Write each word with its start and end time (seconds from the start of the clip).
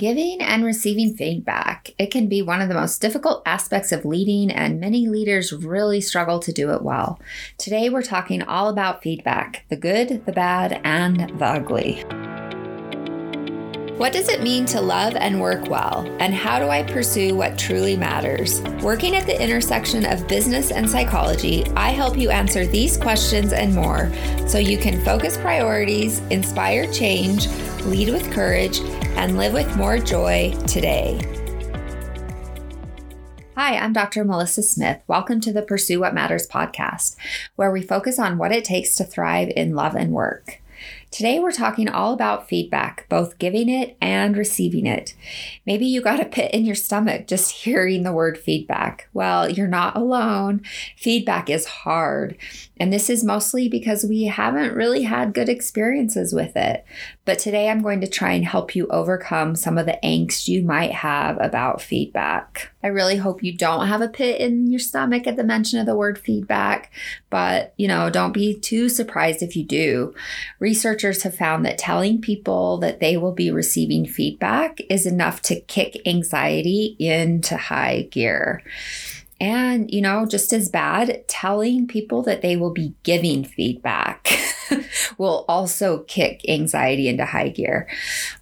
Giving 0.00 0.40
and 0.40 0.64
receiving 0.64 1.14
feedback. 1.14 1.90
It 1.98 2.10
can 2.10 2.26
be 2.26 2.40
one 2.40 2.62
of 2.62 2.70
the 2.70 2.74
most 2.74 3.02
difficult 3.02 3.42
aspects 3.44 3.92
of 3.92 4.06
leading, 4.06 4.50
and 4.50 4.80
many 4.80 5.06
leaders 5.06 5.52
really 5.52 6.00
struggle 6.00 6.38
to 6.38 6.52
do 6.52 6.70
it 6.70 6.80
well. 6.80 7.20
Today, 7.58 7.90
we're 7.90 8.00
talking 8.00 8.40
all 8.42 8.70
about 8.70 9.02
feedback 9.02 9.66
the 9.68 9.76
good, 9.76 10.24
the 10.24 10.32
bad, 10.32 10.80
and 10.84 11.38
the 11.38 11.44
ugly. 11.44 12.02
What 13.98 14.14
does 14.14 14.30
it 14.30 14.42
mean 14.42 14.64
to 14.66 14.80
love 14.80 15.16
and 15.16 15.38
work 15.38 15.68
well? 15.68 16.06
And 16.18 16.32
how 16.32 16.58
do 16.58 16.70
I 16.70 16.82
pursue 16.82 17.34
what 17.34 17.58
truly 17.58 17.94
matters? 17.94 18.62
Working 18.82 19.14
at 19.16 19.26
the 19.26 19.38
intersection 19.38 20.06
of 20.06 20.26
business 20.26 20.70
and 20.70 20.88
psychology, 20.88 21.66
I 21.76 21.90
help 21.90 22.16
you 22.16 22.30
answer 22.30 22.64
these 22.64 22.96
questions 22.96 23.52
and 23.52 23.74
more 23.74 24.10
so 24.46 24.56
you 24.56 24.78
can 24.78 25.04
focus 25.04 25.36
priorities, 25.36 26.20
inspire 26.30 26.90
change, 26.90 27.48
lead 27.82 28.08
with 28.08 28.32
courage, 28.32 28.80
and 29.16 29.36
live 29.36 29.52
with 29.52 29.76
more 29.76 29.98
joy 29.98 30.54
today. 30.66 31.20
Hi, 33.56 33.76
I'm 33.76 33.92
Dr. 33.92 34.24
Melissa 34.24 34.62
Smith. 34.62 35.02
Welcome 35.06 35.40
to 35.42 35.52
the 35.52 35.62
Pursue 35.62 36.00
What 36.00 36.14
Matters 36.14 36.46
podcast, 36.46 37.16
where 37.56 37.70
we 37.70 37.82
focus 37.82 38.18
on 38.18 38.38
what 38.38 38.52
it 38.52 38.64
takes 38.64 38.96
to 38.96 39.04
thrive 39.04 39.52
in 39.54 39.74
love 39.74 39.94
and 39.94 40.12
work. 40.12 40.60
Today, 41.10 41.40
we're 41.40 41.50
talking 41.50 41.88
all 41.88 42.12
about 42.12 42.48
feedback, 42.48 43.06
both 43.08 43.38
giving 43.38 43.68
it 43.68 43.96
and 44.00 44.36
receiving 44.36 44.86
it. 44.86 45.14
Maybe 45.66 45.84
you 45.84 46.00
got 46.00 46.20
a 46.20 46.24
pit 46.24 46.54
in 46.54 46.64
your 46.64 46.76
stomach 46.76 47.26
just 47.26 47.50
hearing 47.64 48.02
the 48.02 48.12
word 48.12 48.38
feedback. 48.38 49.08
Well, 49.12 49.50
you're 49.50 49.66
not 49.66 49.96
alone. 49.96 50.62
Feedback 50.96 51.50
is 51.50 51.66
hard. 51.66 52.36
And 52.78 52.92
this 52.92 53.10
is 53.10 53.24
mostly 53.24 53.68
because 53.68 54.04
we 54.04 54.24
haven't 54.24 54.74
really 54.74 55.02
had 55.02 55.34
good 55.34 55.48
experiences 55.48 56.32
with 56.32 56.56
it. 56.56 56.84
But 57.26 57.38
today 57.38 57.68
I'm 57.68 57.82
going 57.82 58.00
to 58.00 58.06
try 58.06 58.32
and 58.32 58.44
help 58.44 58.74
you 58.74 58.86
overcome 58.88 59.54
some 59.54 59.76
of 59.76 59.86
the 59.86 59.98
angst 60.02 60.48
you 60.48 60.62
might 60.62 60.92
have 60.92 61.38
about 61.40 61.82
feedback. 61.82 62.72
I 62.82 62.88
really 62.88 63.16
hope 63.16 63.42
you 63.42 63.56
don't 63.56 63.88
have 63.88 64.00
a 64.00 64.08
pit 64.08 64.40
in 64.40 64.70
your 64.70 64.80
stomach 64.80 65.26
at 65.26 65.36
the 65.36 65.44
mention 65.44 65.78
of 65.78 65.86
the 65.86 65.94
word 65.94 66.18
feedback, 66.18 66.90
but 67.28 67.74
you 67.76 67.86
know, 67.86 68.08
don't 68.08 68.32
be 68.32 68.58
too 68.58 68.88
surprised 68.88 69.42
if 69.42 69.54
you 69.54 69.64
do. 69.64 70.14
Researchers 70.58 71.22
have 71.22 71.36
found 71.36 71.64
that 71.66 71.78
telling 71.78 72.20
people 72.20 72.78
that 72.78 73.00
they 73.00 73.16
will 73.18 73.32
be 73.32 73.50
receiving 73.50 74.06
feedback 74.06 74.78
is 74.88 75.04
enough 75.06 75.42
to 75.42 75.60
kick 75.60 76.00
anxiety 76.06 76.96
into 76.98 77.56
high 77.56 78.08
gear. 78.10 78.62
And, 79.40 79.90
you 79.90 80.02
know, 80.02 80.26
just 80.26 80.52
as 80.52 80.68
bad, 80.68 81.26
telling 81.26 81.86
people 81.86 82.22
that 82.24 82.42
they 82.42 82.56
will 82.56 82.72
be 82.72 82.94
giving 83.04 83.42
feedback 83.42 84.28
will 85.18 85.46
also 85.48 86.00
kick 86.00 86.42
anxiety 86.46 87.08
into 87.08 87.24
high 87.24 87.48
gear. 87.48 87.88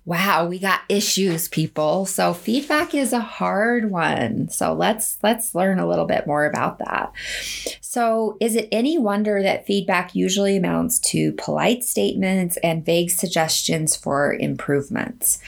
Wow, 0.09 0.47
we 0.47 0.59
got 0.59 0.81
issues, 0.89 1.49
people. 1.49 2.07
So 2.07 2.33
feedback 2.33 2.95
is 2.95 3.13
a 3.13 3.21
hard 3.21 3.91
one. 3.91 4.49
So 4.49 4.73
let's 4.73 5.19
let's 5.23 5.55
learn 5.55 5.79
a 5.79 5.87
little 5.87 6.07
bit 6.07 6.27
more 6.27 6.47
about 6.47 6.79
that. 6.79 7.13
So, 7.83 8.39
is 8.41 8.57
it 8.57 8.71
any 8.73 8.97
wonder 8.97 9.43
that 9.43 9.67
feedback 9.67 10.15
usually 10.15 10.57
amounts 10.57 10.99
to 11.11 11.33
polite 11.33 11.85
statements 11.85 12.57
and 12.63 12.87
vague 12.87 13.11
suggestions 13.11 13.97
for 13.97 14.33
improvements? 14.33 15.41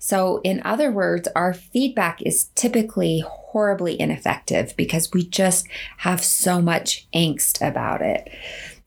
So, 0.00 0.40
in 0.42 0.62
other 0.64 0.90
words, 0.90 1.28
our 1.36 1.54
feedback 1.54 2.20
is 2.22 2.50
typically 2.56 3.22
horribly 3.24 4.00
ineffective 4.00 4.74
because 4.76 5.12
we 5.12 5.28
just 5.28 5.68
have 5.98 6.24
so 6.24 6.60
much 6.60 7.06
angst 7.14 7.64
about 7.64 8.02
it. 8.02 8.28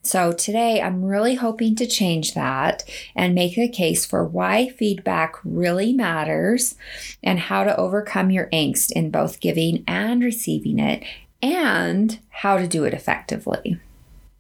So, 0.03 0.31
today 0.31 0.81
I'm 0.81 1.05
really 1.05 1.35
hoping 1.35 1.75
to 1.75 1.85
change 1.85 2.33
that 2.33 2.83
and 3.15 3.35
make 3.35 3.55
a 3.57 3.67
case 3.67 4.03
for 4.03 4.25
why 4.25 4.69
feedback 4.69 5.35
really 5.43 5.93
matters 5.93 6.75
and 7.21 7.39
how 7.39 7.63
to 7.63 7.77
overcome 7.77 8.31
your 8.31 8.47
angst 8.47 8.91
in 8.91 9.11
both 9.11 9.39
giving 9.39 9.83
and 9.87 10.23
receiving 10.23 10.79
it 10.79 11.03
and 11.41 12.19
how 12.29 12.57
to 12.57 12.67
do 12.67 12.83
it 12.83 12.95
effectively. 12.95 13.79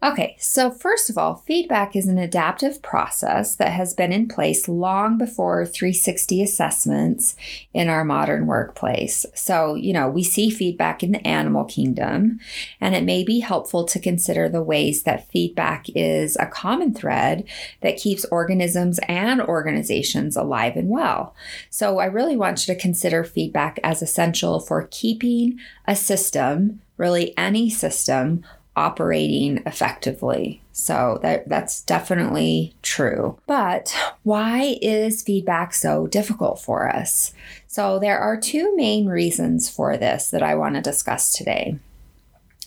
Okay, 0.03 0.35
so 0.39 0.71
first 0.71 1.11
of 1.11 1.17
all, 1.19 1.35
feedback 1.45 1.95
is 1.95 2.07
an 2.07 2.17
adaptive 2.17 2.81
process 2.81 3.55
that 3.57 3.73
has 3.73 3.93
been 3.93 4.11
in 4.11 4.27
place 4.27 4.67
long 4.67 5.19
before 5.19 5.63
360 5.63 6.41
assessments 6.41 7.35
in 7.71 7.87
our 7.87 8.03
modern 8.03 8.47
workplace. 8.47 9.27
So, 9.35 9.75
you 9.75 9.93
know, 9.93 10.09
we 10.09 10.23
see 10.23 10.49
feedback 10.49 11.03
in 11.03 11.11
the 11.11 11.27
animal 11.27 11.65
kingdom, 11.65 12.39
and 12.79 12.95
it 12.95 13.03
may 13.03 13.23
be 13.23 13.41
helpful 13.41 13.85
to 13.85 13.99
consider 13.99 14.49
the 14.49 14.63
ways 14.63 15.03
that 15.03 15.29
feedback 15.29 15.85
is 15.93 16.35
a 16.37 16.47
common 16.47 16.95
thread 16.95 17.47
that 17.81 17.97
keeps 17.97 18.25
organisms 18.25 18.99
and 19.07 19.39
organizations 19.39 20.35
alive 20.35 20.77
and 20.77 20.89
well. 20.89 21.35
So, 21.69 21.99
I 21.99 22.05
really 22.05 22.35
want 22.35 22.67
you 22.67 22.73
to 22.73 22.81
consider 22.81 23.23
feedback 23.23 23.79
as 23.83 24.01
essential 24.01 24.59
for 24.59 24.87
keeping 24.89 25.59
a 25.87 25.95
system, 25.95 26.81
really 26.97 27.37
any 27.37 27.69
system, 27.69 28.43
operating 28.75 29.61
effectively. 29.65 30.61
So 30.71 31.19
that 31.21 31.47
that's 31.49 31.81
definitely 31.81 32.73
true. 32.81 33.37
But 33.45 33.95
why 34.23 34.77
is 34.81 35.21
feedback 35.21 35.73
so 35.73 36.07
difficult 36.07 36.59
for 36.59 36.89
us? 36.89 37.33
So 37.67 37.99
there 37.99 38.19
are 38.19 38.39
two 38.39 38.75
main 38.75 39.07
reasons 39.07 39.69
for 39.69 39.97
this 39.97 40.29
that 40.29 40.43
I 40.43 40.55
want 40.55 40.75
to 40.75 40.81
discuss 40.81 41.33
today. 41.33 41.79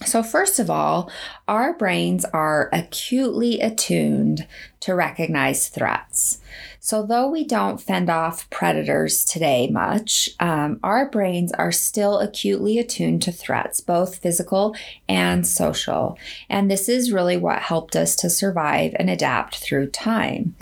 So, 0.05 0.23
first 0.23 0.59
of 0.59 0.69
all, 0.71 1.11
our 1.49 1.73
brains 1.73 2.25
are 2.27 2.69
acutely 2.73 3.61
attuned 3.61 4.47
to 4.81 4.95
recognize 4.95 5.69
threats. 5.69 6.41
So, 6.85 7.03
though 7.03 7.31
we 7.31 7.45
don't 7.45 7.81
fend 7.81 8.11
off 8.11 8.51
predators 8.51 9.25
today 9.25 9.69
much, 9.69 10.29
um, 10.39 10.81
our 10.83 11.09
brains 11.09 11.51
are 11.53 11.73
still 11.73 12.19
acutely 12.19 12.79
attuned 12.79 13.23
to 13.23 13.33
threats, 13.33 13.81
both 13.81 14.19
physical 14.19 14.77
and 15.09 15.47
social. 15.47 16.19
And 16.51 16.71
this 16.71 16.91
is 16.91 17.11
really 17.11 17.39
what 17.39 17.61
helped 17.63 17.97
us 17.97 18.15
to 18.17 18.29
survive 18.29 18.95
and 18.99 19.09
adapt 19.09 19.57
through 19.57 19.93
time. 19.93 20.57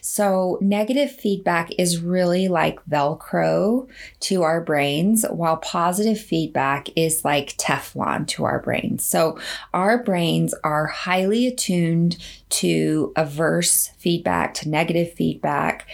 So, 0.00 0.58
negative 0.60 1.12
feedback 1.12 1.70
is 1.78 2.00
really 2.00 2.48
like 2.48 2.84
Velcro 2.86 3.86
to 4.18 4.42
our 4.42 4.60
brains, 4.60 5.24
while 5.30 5.58
positive 5.58 6.20
feedback 6.20 6.88
is 6.96 7.24
like 7.24 7.56
Teflon 7.56 8.26
to 8.26 8.42
our 8.42 8.60
brains. 8.60 9.04
So, 9.04 9.38
our 9.72 10.02
brains 10.02 10.54
are 10.64 10.86
highly 10.86 11.46
attuned 11.46 12.16
to 12.50 13.12
averse 13.16 13.88
feedback, 13.98 14.54
to 14.54 14.68
negative 14.68 15.12
feedback, 15.12 15.86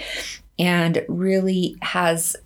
and 0.58 1.04
really 1.08 1.76
has 1.82 2.36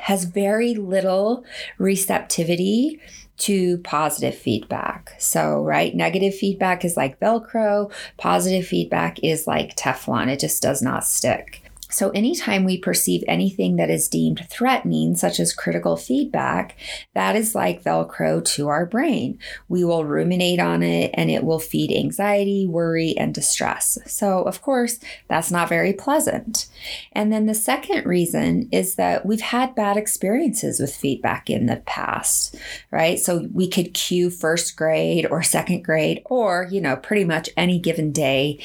has 0.00 0.24
very 0.24 0.74
little 0.74 1.44
receptivity 1.78 3.00
to 3.38 3.78
positive 3.78 4.34
feedback. 4.34 5.14
So, 5.18 5.62
right, 5.62 5.94
negative 5.94 6.34
feedback 6.34 6.84
is 6.84 6.96
like 6.96 7.18
Velcro, 7.18 7.90
positive 8.18 8.66
feedback 8.66 9.18
is 9.24 9.46
like 9.46 9.76
Teflon, 9.76 10.28
it 10.28 10.40
just 10.40 10.62
does 10.62 10.82
not 10.82 11.04
stick. 11.04 11.62
So, 11.92 12.10
anytime 12.10 12.64
we 12.64 12.78
perceive 12.78 13.22
anything 13.28 13.76
that 13.76 13.90
is 13.90 14.08
deemed 14.08 14.46
threatening, 14.48 15.14
such 15.14 15.38
as 15.38 15.52
critical 15.52 15.96
feedback, 15.96 16.76
that 17.14 17.36
is 17.36 17.54
like 17.54 17.84
Velcro 17.84 18.44
to 18.44 18.68
our 18.68 18.86
brain. 18.86 19.38
We 19.68 19.84
will 19.84 20.04
ruminate 20.04 20.58
on 20.58 20.82
it 20.82 21.10
and 21.14 21.30
it 21.30 21.44
will 21.44 21.58
feed 21.58 21.92
anxiety, 21.92 22.66
worry, 22.66 23.14
and 23.16 23.34
distress. 23.34 23.98
So, 24.06 24.42
of 24.42 24.62
course, 24.62 24.98
that's 25.28 25.50
not 25.50 25.68
very 25.68 25.92
pleasant. 25.92 26.68
And 27.12 27.32
then 27.32 27.46
the 27.46 27.54
second 27.54 28.06
reason 28.06 28.68
is 28.72 28.94
that 28.94 29.26
we've 29.26 29.40
had 29.40 29.74
bad 29.74 29.96
experiences 29.96 30.80
with 30.80 30.94
feedback 30.94 31.50
in 31.50 31.66
the 31.66 31.76
past, 31.76 32.56
right? 32.90 33.18
So, 33.18 33.48
we 33.52 33.68
could 33.68 33.94
cue 33.94 34.30
first 34.30 34.76
grade 34.76 35.26
or 35.30 35.42
second 35.42 35.82
grade 35.84 36.22
or, 36.24 36.68
you 36.70 36.80
know, 36.80 36.96
pretty 36.96 37.24
much 37.24 37.50
any 37.56 37.78
given 37.78 38.12
day 38.12 38.58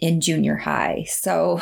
in 0.00 0.20
junior 0.20 0.56
high. 0.56 1.04
So 1.08 1.60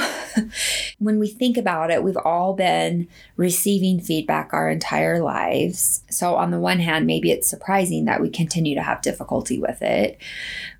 when 0.98 1.18
we 1.18 1.28
think 1.28 1.56
about 1.56 1.90
it, 1.90 2.02
we've 2.02 2.16
all 2.16 2.54
been 2.54 3.08
receiving 3.38 4.00
feedback 4.00 4.52
our 4.52 4.68
entire 4.68 5.22
lives. 5.22 6.02
So, 6.10 6.34
on 6.34 6.50
the 6.50 6.58
one 6.58 6.80
hand, 6.80 7.06
maybe 7.06 7.30
it's 7.30 7.46
surprising 7.46 8.04
that 8.04 8.20
we 8.20 8.28
continue 8.28 8.74
to 8.74 8.82
have 8.82 9.00
difficulty 9.00 9.60
with 9.60 9.80
it. 9.80 10.18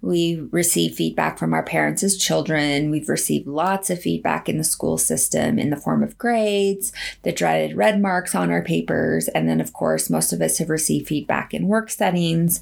We 0.03 0.41
receive 0.51 0.97
feedback 0.97 1.39
from 1.39 1.55
our 1.55 1.63
parents 1.63 2.03
as 2.03 2.17
children. 2.17 2.91
We've 2.91 3.09
received 3.09 3.47
lots 3.47 3.91
of 3.91 4.01
feedback 4.01 4.49
in 4.49 4.59
the 4.59 4.65
school 4.65 4.99
system 4.99 5.57
in 5.59 5.71
the 5.71 5.77
form 5.77 6.03
of 6.03 6.19
grades, 6.19 6.93
the 7.23 7.31
dreaded 7.31 7.77
red 7.77 8.03
marks 8.03 8.35
on 8.35 8.51
our 8.51 8.63
papers. 8.63 9.29
And 9.29 9.49
then, 9.49 9.61
of 9.61 9.73
course, 9.73 10.11
most 10.11 10.33
of 10.33 10.43
us 10.43 10.59
have 10.59 10.69
received 10.69 11.07
feedback 11.07 11.55
in 11.55 11.69
work 11.69 11.91
settings 11.91 12.61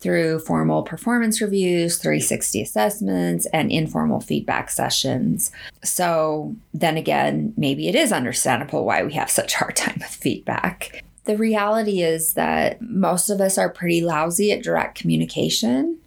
through 0.00 0.38
formal 0.38 0.82
performance 0.84 1.42
reviews, 1.42 1.98
360 1.98 2.62
assessments, 2.62 3.44
and 3.52 3.70
informal 3.70 4.20
feedback 4.20 4.70
sessions. 4.70 5.52
So, 5.82 6.56
then 6.72 6.96
again, 6.96 7.52
maybe 7.58 7.88
it 7.88 7.94
is 7.94 8.10
understandable 8.10 8.86
why 8.86 9.02
we 9.02 9.12
have 9.12 9.33
such 9.34 9.54
a 9.54 9.58
hard 9.58 9.76
time 9.76 9.96
with 9.98 10.08
feedback. 10.08 11.02
The 11.24 11.36
reality 11.36 12.02
is 12.02 12.34
that 12.34 12.80
most 12.82 13.30
of 13.30 13.40
us 13.40 13.56
are 13.58 13.70
pretty 13.70 14.02
lousy 14.02 14.52
at 14.52 14.62
direct 14.62 14.98
communication. 14.98 15.98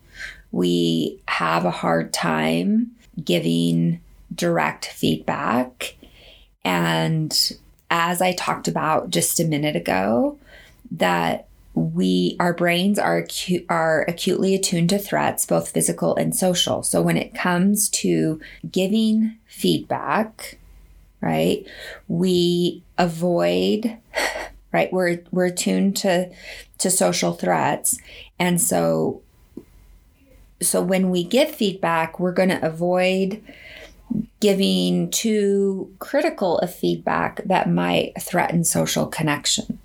We 0.51 1.21
have 1.27 1.65
a 1.65 1.71
hard 1.71 2.13
time 2.13 2.91
giving 3.23 3.99
direct 4.33 4.85
feedback. 4.85 5.95
And 6.63 7.57
as 7.89 8.21
I 8.21 8.33
talked 8.33 8.67
about 8.67 9.09
just 9.09 9.39
a 9.39 9.45
minute 9.45 9.75
ago, 9.75 10.37
that 10.91 11.47
we 11.73 12.35
our 12.39 12.53
brains 12.53 12.97
are 12.97 13.21
acu- 13.21 13.65
are 13.69 14.03
acutely 14.07 14.55
attuned 14.55 14.89
to 14.89 14.97
threats 14.97 15.45
both 15.45 15.69
physical 15.69 16.15
and 16.15 16.35
social 16.35 16.81
so 16.81 17.03
when 17.03 17.17
it 17.17 17.35
comes 17.35 17.87
to 17.87 18.41
giving 18.71 19.37
feedback 19.45 20.57
right 21.21 21.67
we 22.07 22.81
avoid 22.97 23.97
right 24.71 24.91
we're 24.91 25.19
we're 25.31 25.45
attuned 25.45 25.95
to 25.95 26.29
to 26.77 26.89
social 26.89 27.33
threats 27.33 27.97
and 28.39 28.59
so 28.61 29.21
so 30.61 30.81
when 30.81 31.09
we 31.09 31.23
give 31.23 31.49
feedback 31.49 32.19
we're 32.19 32.31
going 32.31 32.49
to 32.49 32.65
avoid 32.65 33.41
giving 34.39 35.09
too 35.11 35.93
critical 35.99 36.57
of 36.59 36.73
feedback 36.73 37.41
that 37.45 37.69
might 37.69 38.13
threaten 38.21 38.63
social 38.63 39.05
connection 39.05 39.79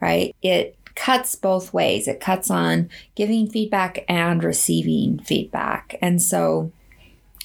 right 0.00 0.34
it 0.42 0.76
cuts 0.94 1.34
both 1.34 1.72
ways. 1.72 2.08
It 2.08 2.20
cuts 2.20 2.50
on 2.50 2.88
giving 3.14 3.48
feedback 3.48 4.04
and 4.08 4.42
receiving 4.42 5.18
feedback. 5.20 5.96
And 6.02 6.20
so 6.20 6.72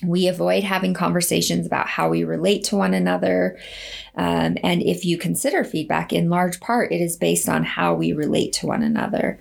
we 0.03 0.27
avoid 0.27 0.63
having 0.63 0.93
conversations 0.93 1.65
about 1.65 1.87
how 1.87 2.09
we 2.09 2.23
relate 2.23 2.63
to 2.65 2.75
one 2.75 2.93
another. 2.93 3.57
Um, 4.15 4.57
and 4.63 4.81
if 4.83 5.05
you 5.05 5.17
consider 5.17 5.63
feedback, 5.63 6.13
in 6.13 6.29
large 6.29 6.59
part, 6.59 6.91
it 6.91 7.01
is 7.01 7.15
based 7.15 7.49
on 7.49 7.63
how 7.63 7.95
we 7.95 8.13
relate 8.13 8.53
to 8.53 8.67
one 8.67 8.83
another. 8.83 9.39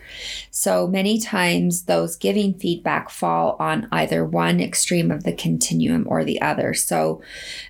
So 0.58 0.87
many 0.87 1.19
times, 1.20 1.82
those 1.82 2.17
giving 2.17 2.55
feedback 2.55 3.11
fall 3.11 3.56
on 3.61 3.88
either 3.93 4.25
one 4.25 4.58
extreme 4.58 5.11
of 5.11 5.23
the 5.23 5.35
continuum 5.35 6.06
or 6.08 6.25
the 6.25 6.41
other. 6.41 6.73
So 6.73 7.20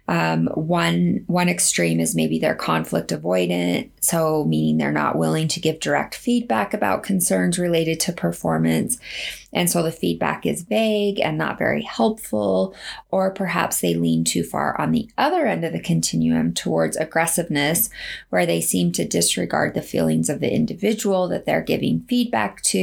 um, 0.06 0.47
one 0.55 1.25
one 1.27 1.49
extreme 1.49 1.99
is 1.99 2.15
maybe 2.15 2.38
they're 2.38 2.55
conflict 2.55 3.11
avoidant, 3.11 3.91
so 4.00 4.44
meaning 4.44 4.79
they're 4.79 4.93
not 4.93 5.19
willing 5.19 5.49
to 5.49 5.59
give 5.59 5.81
direct 5.81 6.15
feedback 6.15 6.73
about 6.73 7.03
concerns 7.03 7.59
related 7.59 7.99
to 8.00 8.12
performance. 8.12 9.00
And 9.53 9.71
so 9.71 9.83
the 9.83 9.91
feedback 9.91 10.44
is 10.44 10.62
vague 10.62 11.19
and 11.19 11.38
not 11.38 11.59
very 11.59 11.83
helpful, 11.83 12.77
or 13.11 13.33
perhaps 13.33 13.81
they 13.81 13.94
lean 13.94 14.23
too 14.23 14.44
far 14.44 14.79
on 14.81 14.93
the 14.93 15.11
other 15.19 15.47
end 15.47 15.65
of 15.65 15.73
the 15.73 15.81
continuum 15.81 16.53
towards 16.53 16.97
aggressiveness, 16.97 17.91
where 18.29 18.47
they 18.47 18.61
seem 18.61 18.93
to 18.93 19.09
disregard 19.09 19.75
the 19.75 19.83
feelings 19.83 20.29
of 20.29 20.41
the 20.41 20.53
individual 20.53 21.27
that 21.29 21.47
they're 21.47 21.62
giving 21.62 22.05
feedback 22.06 22.61
to 22.62 22.75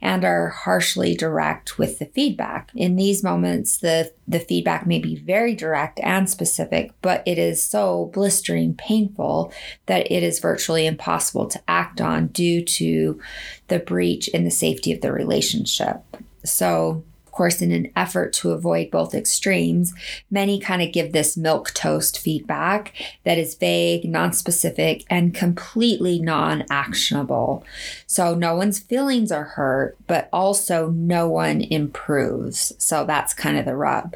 and 0.00 0.24
are 0.24 0.48
harshly 0.48 1.14
direct 1.14 1.78
with 1.78 1.98
the 1.98 2.06
feedback. 2.06 2.70
In 2.74 2.96
these 2.96 3.22
moments, 3.22 3.78
the, 3.78 4.12
the 4.26 4.40
feedback 4.40 4.86
may 4.86 4.98
be 4.98 5.16
very 5.16 5.54
direct 5.54 6.00
and 6.02 6.28
specific, 6.28 6.92
but 7.02 7.22
it 7.26 7.38
is 7.38 7.62
so 7.62 8.10
blistering 8.12 8.74
painful 8.74 9.52
that 9.86 10.10
it 10.10 10.22
is 10.22 10.38
virtually 10.38 10.86
impossible 10.86 11.46
to 11.46 11.60
act 11.68 12.00
on 12.00 12.28
due 12.28 12.64
to 12.64 13.20
the 13.68 13.78
breach 13.78 14.28
in 14.28 14.44
the 14.44 14.50
safety 14.50 14.92
of 14.92 15.00
the 15.00 15.12
relationship. 15.12 16.02
So, 16.44 17.04
course, 17.34 17.60
in 17.60 17.72
an 17.72 17.90
effort 17.96 18.32
to 18.34 18.52
avoid 18.52 18.90
both 18.90 19.14
extremes, 19.14 19.92
many 20.30 20.58
kind 20.58 20.80
of 20.80 20.92
give 20.92 21.12
this 21.12 21.36
milquetoast 21.36 22.16
feedback 22.16 22.92
that 23.24 23.38
is 23.38 23.54
vague, 23.56 24.04
non-specific, 24.04 25.04
and 25.10 25.34
completely 25.34 26.20
non-actionable. 26.20 27.64
So 28.06 28.34
no 28.34 28.54
one's 28.54 28.78
feelings 28.78 29.32
are 29.32 29.44
hurt, 29.44 29.96
but 30.06 30.28
also 30.32 30.90
no 30.90 31.28
one 31.28 31.60
improves. 31.60 32.72
So 32.78 33.04
that's 33.04 33.34
kind 33.34 33.58
of 33.58 33.64
the 33.64 33.76
rub. 33.76 34.14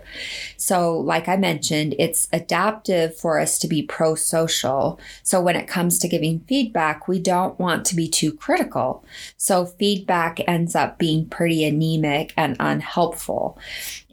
So, 0.56 0.96
like 0.96 1.28
I 1.28 1.36
mentioned, 1.36 1.94
it's 1.98 2.28
adaptive 2.32 3.16
for 3.16 3.40
us 3.40 3.58
to 3.58 3.68
be 3.68 3.82
pro-social. 3.82 5.00
So 5.22 5.40
when 5.40 5.56
it 5.56 5.66
comes 5.66 5.98
to 5.98 6.08
giving 6.08 6.40
feedback, 6.40 7.08
we 7.08 7.18
don't 7.18 7.58
want 7.58 7.84
to 7.86 7.96
be 7.96 8.08
too 8.08 8.32
critical. 8.32 9.04
So 9.36 9.66
feedback 9.66 10.40
ends 10.46 10.74
up 10.74 10.98
being 10.98 11.26
pretty 11.26 11.64
anemic 11.64 12.32
and 12.36 12.56
unhelpful. 12.60 13.07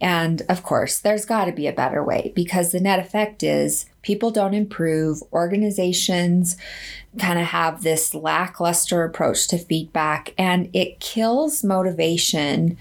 And 0.01 0.41
of 0.49 0.63
course, 0.63 0.99
there's 0.99 1.25
got 1.25 1.45
to 1.45 1.51
be 1.51 1.67
a 1.67 1.73
better 1.73 2.03
way 2.03 2.31
because 2.35 2.71
the 2.71 2.79
net 2.79 2.99
effect 2.99 3.43
is 3.43 3.85
people 4.01 4.29
don't 4.29 4.53
improve, 4.53 5.21
organizations 5.33 6.57
kind 7.17 7.39
of 7.39 7.45
have 7.45 7.81
this 7.81 8.13
lackluster 8.13 9.03
approach 9.03 9.47
to 9.47 9.57
feedback, 9.57 10.33
and 10.37 10.69
it 10.73 10.99
kills 10.99 11.63
motivation 11.63 12.77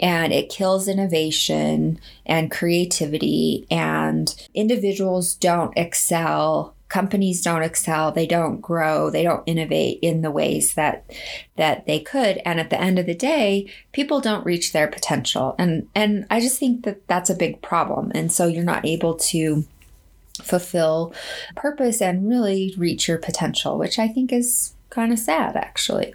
and 0.00 0.32
it 0.32 0.48
kills 0.48 0.88
innovation 0.88 1.98
and 2.24 2.50
creativity, 2.50 3.66
and 3.70 4.48
individuals 4.54 5.34
don't 5.34 5.76
excel 5.76 6.74
companies 6.92 7.40
don't 7.40 7.62
excel 7.62 8.12
they 8.12 8.26
don't 8.26 8.60
grow 8.60 9.08
they 9.08 9.22
don't 9.22 9.42
innovate 9.46 9.98
in 10.02 10.20
the 10.20 10.30
ways 10.30 10.74
that 10.74 11.10
that 11.56 11.86
they 11.86 11.98
could. 11.98 12.38
And 12.44 12.60
at 12.60 12.68
the 12.68 12.78
end 12.78 12.98
of 12.98 13.06
the 13.06 13.14
day 13.14 13.72
people 13.92 14.20
don't 14.20 14.44
reach 14.44 14.72
their 14.72 14.88
potential. 14.88 15.54
And 15.58 15.88
and 15.94 16.26
i 16.28 16.38
just 16.38 16.58
think 16.58 16.84
that 16.84 17.08
that's 17.08 17.30
a 17.30 17.34
big 17.34 17.62
problem. 17.62 18.12
And 18.14 18.30
so 18.30 18.46
you're 18.46 18.62
not 18.62 18.84
able 18.84 19.14
to 19.32 19.64
fulfill 20.42 21.14
purpose 21.56 22.02
and 22.02 22.28
really 22.28 22.74
reach 22.76 23.06
your 23.06 23.18
potential 23.18 23.76
which 23.78 23.98
i 23.98 24.08
think 24.08 24.32
is 24.32 24.74
kind 24.90 25.12
of 25.14 25.18
sad 25.18 25.56
actually. 25.56 26.12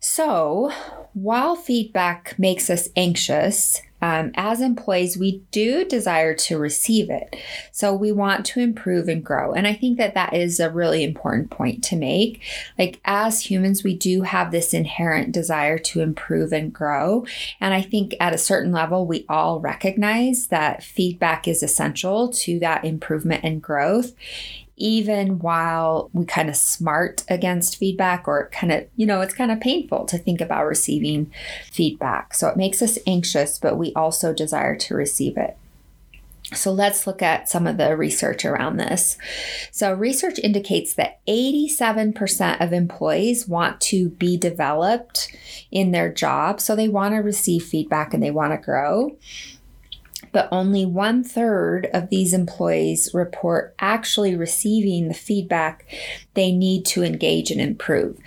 So 0.00 0.72
while 1.12 1.54
feedback 1.54 2.36
makes 2.36 2.68
us 2.68 2.88
anxious 2.96 3.80
um, 4.04 4.32
as 4.34 4.60
employees, 4.60 5.16
we 5.16 5.42
do 5.50 5.82
desire 5.82 6.34
to 6.34 6.58
receive 6.58 7.08
it. 7.08 7.36
So 7.72 7.94
we 7.94 8.12
want 8.12 8.44
to 8.44 8.60
improve 8.60 9.08
and 9.08 9.24
grow. 9.24 9.54
And 9.54 9.66
I 9.66 9.72
think 9.72 9.96
that 9.96 10.12
that 10.12 10.34
is 10.34 10.60
a 10.60 10.68
really 10.68 11.02
important 11.02 11.50
point 11.50 11.82
to 11.84 11.96
make. 11.96 12.42
Like, 12.78 13.00
as 13.06 13.40
humans, 13.40 13.82
we 13.82 13.96
do 13.96 14.20
have 14.20 14.50
this 14.50 14.74
inherent 14.74 15.32
desire 15.32 15.78
to 15.78 16.02
improve 16.02 16.52
and 16.52 16.70
grow. 16.70 17.24
And 17.62 17.72
I 17.72 17.80
think 17.80 18.14
at 18.20 18.34
a 18.34 18.38
certain 18.38 18.72
level, 18.72 19.06
we 19.06 19.24
all 19.26 19.58
recognize 19.58 20.48
that 20.48 20.82
feedback 20.82 21.48
is 21.48 21.62
essential 21.62 22.28
to 22.28 22.58
that 22.58 22.84
improvement 22.84 23.42
and 23.42 23.62
growth 23.62 24.12
even 24.76 25.38
while 25.38 26.10
we 26.12 26.24
kind 26.24 26.48
of 26.48 26.56
smart 26.56 27.24
against 27.28 27.76
feedback 27.76 28.26
or 28.26 28.48
kind 28.52 28.72
of, 28.72 28.86
you 28.96 29.06
know, 29.06 29.20
it's 29.20 29.34
kind 29.34 29.52
of 29.52 29.60
painful 29.60 30.04
to 30.06 30.18
think 30.18 30.40
about 30.40 30.66
receiving 30.66 31.30
feedback. 31.70 32.34
So 32.34 32.48
it 32.48 32.56
makes 32.56 32.82
us 32.82 32.98
anxious, 33.06 33.58
but 33.58 33.76
we 33.78 33.92
also 33.94 34.32
desire 34.32 34.76
to 34.76 34.94
receive 34.94 35.36
it. 35.36 35.56
So 36.52 36.72
let's 36.72 37.06
look 37.06 37.22
at 37.22 37.48
some 37.48 37.66
of 37.66 37.78
the 37.78 37.96
research 37.96 38.44
around 38.44 38.76
this. 38.76 39.16
So, 39.70 39.94
research 39.94 40.38
indicates 40.38 40.94
that 40.94 41.24
87% 41.26 42.60
of 42.60 42.72
employees 42.72 43.48
want 43.48 43.80
to 43.82 44.10
be 44.10 44.36
developed 44.36 45.34
in 45.70 45.92
their 45.92 46.12
job. 46.12 46.60
So, 46.60 46.76
they 46.76 46.86
want 46.86 47.14
to 47.14 47.18
receive 47.20 47.64
feedback 47.64 48.12
and 48.12 48.22
they 48.22 48.30
want 48.30 48.52
to 48.52 48.58
grow 48.58 49.16
but 50.34 50.48
only 50.50 50.84
one 50.84 51.22
third 51.22 51.88
of 51.94 52.10
these 52.10 52.34
employees 52.34 53.14
report 53.14 53.72
actually 53.78 54.34
receiving 54.34 55.06
the 55.06 55.14
feedback 55.14 55.86
they 56.34 56.50
need 56.50 56.84
to 56.84 57.04
engage 57.04 57.52
and 57.52 57.60
improve. 57.60 58.18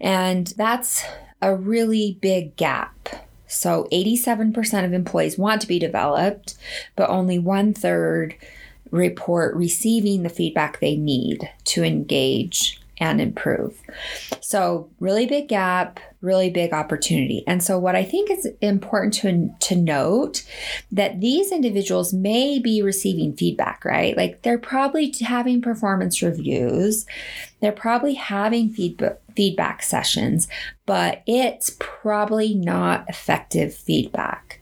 And 0.00 0.46
that's 0.56 1.04
a 1.42 1.54
really 1.54 2.16
big 2.22 2.56
gap. 2.56 3.28
So 3.46 3.86
87% 3.92 4.86
of 4.86 4.94
employees 4.94 5.36
want 5.36 5.60
to 5.60 5.68
be 5.68 5.78
developed, 5.78 6.56
but 6.96 7.10
only 7.10 7.38
one 7.38 7.74
third 7.74 8.34
report 8.90 9.54
receiving 9.54 10.22
the 10.22 10.30
feedback 10.30 10.80
they 10.80 10.96
need 10.96 11.50
to 11.64 11.84
engage 11.84 12.79
and 13.00 13.20
improve. 13.20 13.80
So, 14.40 14.90
really 15.00 15.26
big 15.26 15.48
gap, 15.48 15.98
really 16.20 16.50
big 16.50 16.72
opportunity. 16.72 17.42
And 17.46 17.62
so, 17.62 17.78
what 17.78 17.96
I 17.96 18.04
think 18.04 18.30
is 18.30 18.46
important 18.60 19.14
to, 19.14 19.50
to 19.68 19.76
note 19.76 20.44
that 20.92 21.20
these 21.20 21.50
individuals 21.50 22.12
may 22.12 22.58
be 22.58 22.82
receiving 22.82 23.34
feedback, 23.34 23.84
right? 23.84 24.16
Like 24.16 24.42
they're 24.42 24.58
probably 24.58 25.12
having 25.20 25.62
performance 25.62 26.22
reviews, 26.22 27.06
they're 27.60 27.72
probably 27.72 28.14
having 28.14 28.70
feedback 28.70 29.18
feedback 29.36 29.82
sessions, 29.82 30.48
but 30.86 31.22
it's 31.26 31.76
probably 31.78 32.54
not 32.54 33.04
effective 33.08 33.74
feedback. 33.74 34.59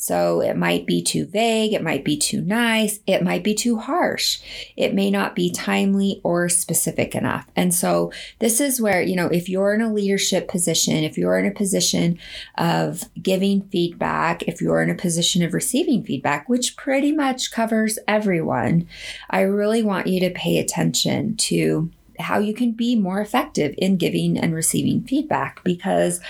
So 0.00 0.40
it 0.40 0.56
might 0.56 0.86
be 0.86 1.02
too 1.02 1.26
vague, 1.26 1.72
it 1.72 1.82
might 1.82 2.04
be 2.04 2.16
too 2.16 2.40
nice, 2.40 3.00
it 3.04 3.20
might 3.20 3.42
be 3.42 3.52
too 3.52 3.78
harsh, 3.78 4.38
it 4.76 4.94
may 4.94 5.10
not 5.10 5.34
be 5.34 5.50
timely 5.50 6.20
or 6.22 6.48
specific 6.48 7.16
enough. 7.16 7.46
And 7.56 7.74
so 7.74 8.12
this 8.38 8.60
is 8.60 8.80
where, 8.80 9.02
you 9.02 9.16
know, 9.16 9.26
if 9.26 9.48
you're 9.48 9.74
in 9.74 9.80
a 9.80 9.92
leadership 9.92 10.46
position, 10.46 11.02
if 11.02 11.18
you're 11.18 11.36
in 11.36 11.46
a 11.46 11.50
position 11.50 12.16
of 12.56 13.04
giving 13.20 13.62
feedback, 13.62 14.44
if 14.44 14.60
you're 14.60 14.82
in 14.82 14.90
a 14.90 14.94
position 14.94 15.42
of 15.42 15.52
receiving 15.52 16.04
feedback, 16.04 16.48
which 16.48 16.76
pretty 16.76 17.10
much 17.10 17.50
covers 17.50 17.98
everyone, 18.06 18.86
I 19.30 19.40
really 19.40 19.82
want 19.82 20.06
you 20.06 20.20
to 20.20 20.30
pay 20.30 20.58
attention 20.58 21.36
to 21.38 21.90
how 22.20 22.38
you 22.38 22.54
can 22.54 22.72
be 22.72 22.96
more 22.96 23.20
effective 23.20 23.74
in 23.78 23.96
giving 23.96 24.38
and 24.38 24.54
receiving 24.54 25.02
feedback 25.02 25.62
because 25.64 26.20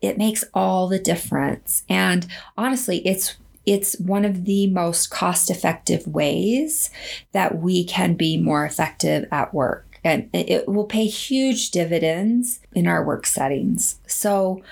it 0.00 0.18
makes 0.18 0.44
all 0.54 0.88
the 0.88 0.98
difference. 0.98 1.82
And 1.88 2.26
honestly, 2.56 2.98
it's 3.06 3.36
it's 3.66 3.98
one 4.00 4.24
of 4.24 4.46
the 4.46 4.66
most 4.68 5.10
cost 5.10 5.50
effective 5.50 6.06
ways 6.06 6.90
that 7.32 7.58
we 7.58 7.84
can 7.84 8.14
be 8.14 8.38
more 8.38 8.64
effective 8.64 9.26
at 9.30 9.52
work. 9.52 9.84
and 10.04 10.30
it 10.32 10.66
will 10.68 10.86
pay 10.86 11.06
huge 11.06 11.70
dividends 11.70 12.60
in 12.72 12.86
our 12.86 13.04
work 13.04 13.26
settings. 13.26 14.00
So, 14.06 14.62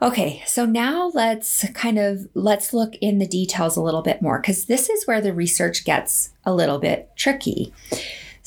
Okay, 0.00 0.44
so 0.46 0.64
now 0.64 1.10
let's 1.12 1.68
kind 1.70 1.98
of 1.98 2.28
let's 2.34 2.72
look 2.72 2.94
in 3.00 3.18
the 3.18 3.26
details 3.26 3.76
a 3.76 3.82
little 3.82 4.02
bit 4.02 4.22
more 4.22 4.40
cuz 4.40 4.66
this 4.66 4.88
is 4.88 5.06
where 5.08 5.20
the 5.20 5.32
research 5.32 5.84
gets 5.84 6.30
a 6.44 6.54
little 6.54 6.78
bit 6.78 7.08
tricky. 7.16 7.72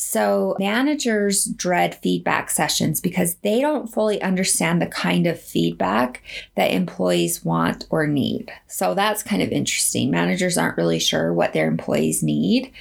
So, 0.04 0.56
managers 0.58 1.46
dread 1.46 1.94
feedback 1.94 2.50
sessions 2.50 3.00
because 3.00 3.36
they 3.44 3.62
don't 3.62 3.86
fully 3.86 4.20
understand 4.20 4.82
the 4.82 4.88
kind 4.88 5.28
of 5.28 5.40
feedback 5.40 6.24
that 6.56 6.72
employees 6.72 7.46
want 7.46 7.86
or 7.92 8.08
need. 8.08 8.52
So, 8.66 8.96
that's 8.96 9.22
kind 9.22 9.44
of 9.44 9.52
interesting. 9.52 10.10
Managers 10.10 10.58
aren't 10.58 10.76
really 10.76 10.98
sure 10.98 11.32
what 11.32 11.54
their 11.54 11.68
employees 11.68 12.24
need. 12.24 12.74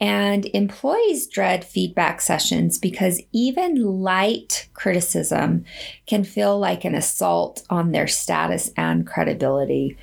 And 0.00 0.46
employees 0.46 1.28
dread 1.28 1.64
feedback 1.64 2.20
sessions 2.20 2.76
because 2.76 3.22
even 3.30 4.02
light 4.02 4.66
criticism 4.74 5.64
can 6.08 6.24
feel 6.24 6.58
like 6.58 6.84
an 6.84 6.96
assault 6.96 7.62
on 7.70 7.92
their 7.92 8.08
status 8.08 8.72
and 8.76 9.06
credibility. 9.06 9.96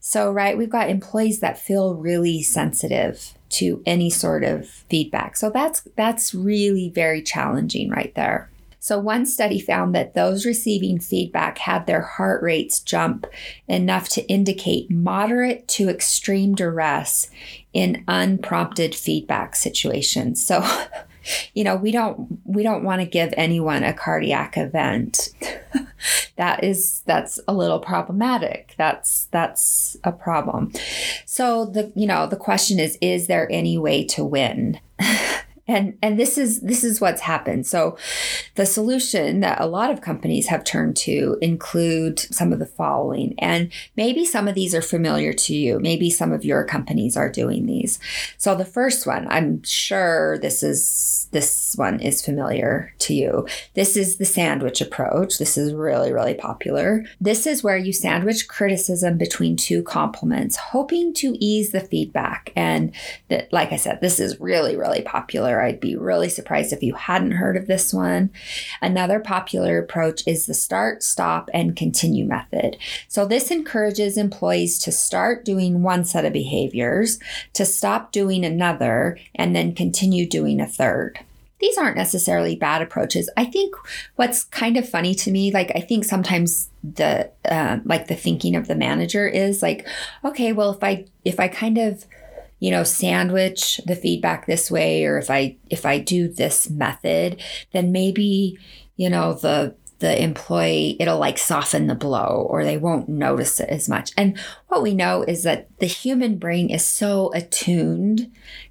So, 0.00 0.32
right, 0.32 0.56
we've 0.56 0.70
got 0.70 0.88
employees 0.88 1.40
that 1.40 1.58
feel 1.58 1.94
really 1.96 2.42
sensitive 2.42 3.34
to 3.52 3.82
any 3.86 4.10
sort 4.10 4.44
of 4.44 4.68
feedback. 4.68 5.36
So 5.36 5.50
that's 5.50 5.82
that's 5.96 6.34
really 6.34 6.88
very 6.88 7.22
challenging 7.22 7.90
right 7.90 8.14
there. 8.14 8.50
So, 8.84 8.98
one 8.98 9.26
study 9.26 9.60
found 9.60 9.94
that 9.94 10.14
those 10.14 10.44
receiving 10.44 10.98
feedback 10.98 11.58
had 11.58 11.86
their 11.86 12.00
heart 12.00 12.42
rates 12.42 12.80
jump 12.80 13.28
enough 13.68 14.08
to 14.08 14.26
indicate 14.26 14.90
moderate 14.90 15.68
to 15.68 15.88
extreme 15.88 16.56
duress 16.56 17.30
in 17.72 18.02
unprompted 18.08 18.96
feedback 18.96 19.54
situations. 19.54 20.44
So, 20.44 20.66
you 21.54 21.64
know, 21.64 21.76
we 21.76 21.90
don't 21.90 22.40
we 22.44 22.62
don't 22.62 22.84
want 22.84 23.00
to 23.00 23.06
give 23.06 23.32
anyone 23.36 23.82
a 23.84 23.92
cardiac 23.92 24.56
event. 24.56 25.30
that 26.36 26.64
is 26.64 27.02
that's 27.06 27.38
a 27.46 27.54
little 27.54 27.80
problematic. 27.80 28.74
That's 28.78 29.26
that's 29.26 29.96
a 30.04 30.12
problem. 30.12 30.72
So 31.26 31.66
the 31.66 31.92
you 31.94 32.06
know, 32.06 32.26
the 32.26 32.36
question 32.36 32.78
is 32.78 32.98
is 33.00 33.26
there 33.26 33.50
any 33.50 33.78
way 33.78 34.04
to 34.06 34.24
win? 34.24 34.80
and 35.72 35.96
and 36.02 36.18
this 36.18 36.36
is 36.36 36.60
this 36.60 36.84
is 36.84 37.00
what's 37.00 37.22
happened. 37.22 37.66
So 37.66 37.96
the 38.54 38.66
solution 38.66 39.40
that 39.40 39.60
a 39.60 39.66
lot 39.66 39.90
of 39.90 40.00
companies 40.00 40.46
have 40.48 40.64
turned 40.64 40.96
to 40.98 41.38
include 41.40 42.20
some 42.20 42.52
of 42.52 42.58
the 42.58 42.66
following. 42.66 43.34
And 43.38 43.72
maybe 43.96 44.24
some 44.24 44.48
of 44.48 44.54
these 44.54 44.74
are 44.74 44.82
familiar 44.82 45.32
to 45.32 45.54
you. 45.54 45.78
Maybe 45.80 46.10
some 46.10 46.32
of 46.32 46.44
your 46.44 46.64
companies 46.64 47.16
are 47.16 47.30
doing 47.30 47.66
these. 47.66 47.98
So 48.36 48.54
the 48.54 48.64
first 48.64 49.06
one 49.06 49.26
i'm 49.28 49.62
sure 49.62 50.38
this 50.38 50.62
is 50.62 51.28
this 51.32 51.74
one 51.76 51.98
is 52.00 52.22
familiar 52.22 52.92
to 52.98 53.14
you. 53.14 53.46
This 53.72 53.96
is 53.96 54.16
the 54.16 54.26
sandwich 54.26 54.82
approach. 54.82 55.38
This 55.38 55.56
is 55.56 55.72
really 55.72 56.12
really 56.12 56.34
popular. 56.34 57.04
This 57.20 57.46
is 57.46 57.62
where 57.62 57.76
you 57.76 57.92
sandwich 57.92 58.48
criticism 58.48 59.16
between 59.16 59.56
two 59.56 59.82
compliments 59.82 60.56
hoping 60.56 61.14
to 61.14 61.36
ease 61.40 61.70
the 61.70 61.80
feedback. 61.80 62.52
And 62.54 62.94
that 63.28 63.52
like 63.52 63.72
i 63.72 63.76
said 63.76 64.00
this 64.00 64.20
is 64.20 64.40
really 64.40 64.76
really 64.76 65.02
popular 65.02 65.61
I'd 65.62 65.80
be 65.80 65.96
really 65.96 66.28
surprised 66.28 66.72
if 66.72 66.82
you 66.82 66.94
hadn't 66.94 67.32
heard 67.32 67.56
of 67.56 67.66
this 67.66 67.92
one. 67.92 68.30
Another 68.80 69.20
popular 69.20 69.78
approach 69.78 70.22
is 70.26 70.46
the 70.46 70.54
start, 70.54 71.02
stop, 71.02 71.48
and 71.54 71.76
continue 71.76 72.24
method. 72.24 72.76
So, 73.08 73.26
this 73.26 73.50
encourages 73.50 74.16
employees 74.16 74.78
to 74.80 74.92
start 74.92 75.44
doing 75.44 75.82
one 75.82 76.04
set 76.04 76.24
of 76.24 76.32
behaviors, 76.32 77.18
to 77.54 77.64
stop 77.64 78.12
doing 78.12 78.44
another, 78.44 79.18
and 79.34 79.54
then 79.54 79.74
continue 79.74 80.28
doing 80.28 80.60
a 80.60 80.66
third 80.66 81.20
these 81.62 81.78
aren't 81.78 81.96
necessarily 81.96 82.56
bad 82.56 82.82
approaches. 82.82 83.30
I 83.36 83.44
think 83.44 83.76
what's 84.16 84.42
kind 84.42 84.76
of 84.76 84.86
funny 84.86 85.14
to 85.14 85.30
me, 85.30 85.52
like 85.52 85.70
I 85.76 85.80
think 85.80 86.04
sometimes 86.04 86.68
the 86.82 87.30
uh, 87.48 87.78
like 87.84 88.08
the 88.08 88.16
thinking 88.16 88.56
of 88.56 88.66
the 88.66 88.74
manager 88.74 89.28
is 89.28 89.62
like, 89.62 89.86
okay, 90.24 90.52
well 90.52 90.72
if 90.72 90.82
I 90.82 91.06
if 91.24 91.38
I 91.38 91.46
kind 91.46 91.78
of 91.78 92.04
you 92.62 92.70
know 92.70 92.84
sandwich 92.84 93.80
the 93.86 93.96
feedback 93.96 94.46
this 94.46 94.70
way 94.70 95.04
or 95.04 95.18
if 95.18 95.30
i 95.30 95.56
if 95.68 95.84
i 95.84 95.98
do 95.98 96.28
this 96.28 96.70
method 96.70 97.42
then 97.72 97.90
maybe 97.90 98.56
you 98.96 99.10
know 99.10 99.34
the 99.34 99.74
the 99.98 100.22
employee 100.22 100.96
it'll 100.98 101.18
like 101.18 101.38
soften 101.38 101.86
the 101.86 101.94
blow 101.94 102.46
or 102.50 102.64
they 102.64 102.76
won't 102.76 103.08
notice 103.08 103.60
it 103.60 103.68
as 103.68 103.88
much. 103.88 104.10
And 104.16 104.36
what 104.66 104.82
we 104.82 104.94
know 104.94 105.22
is 105.22 105.44
that 105.44 105.68
the 105.78 105.86
human 105.86 106.38
brain 106.38 106.70
is 106.70 106.84
so 106.84 107.32
attuned 107.34 108.28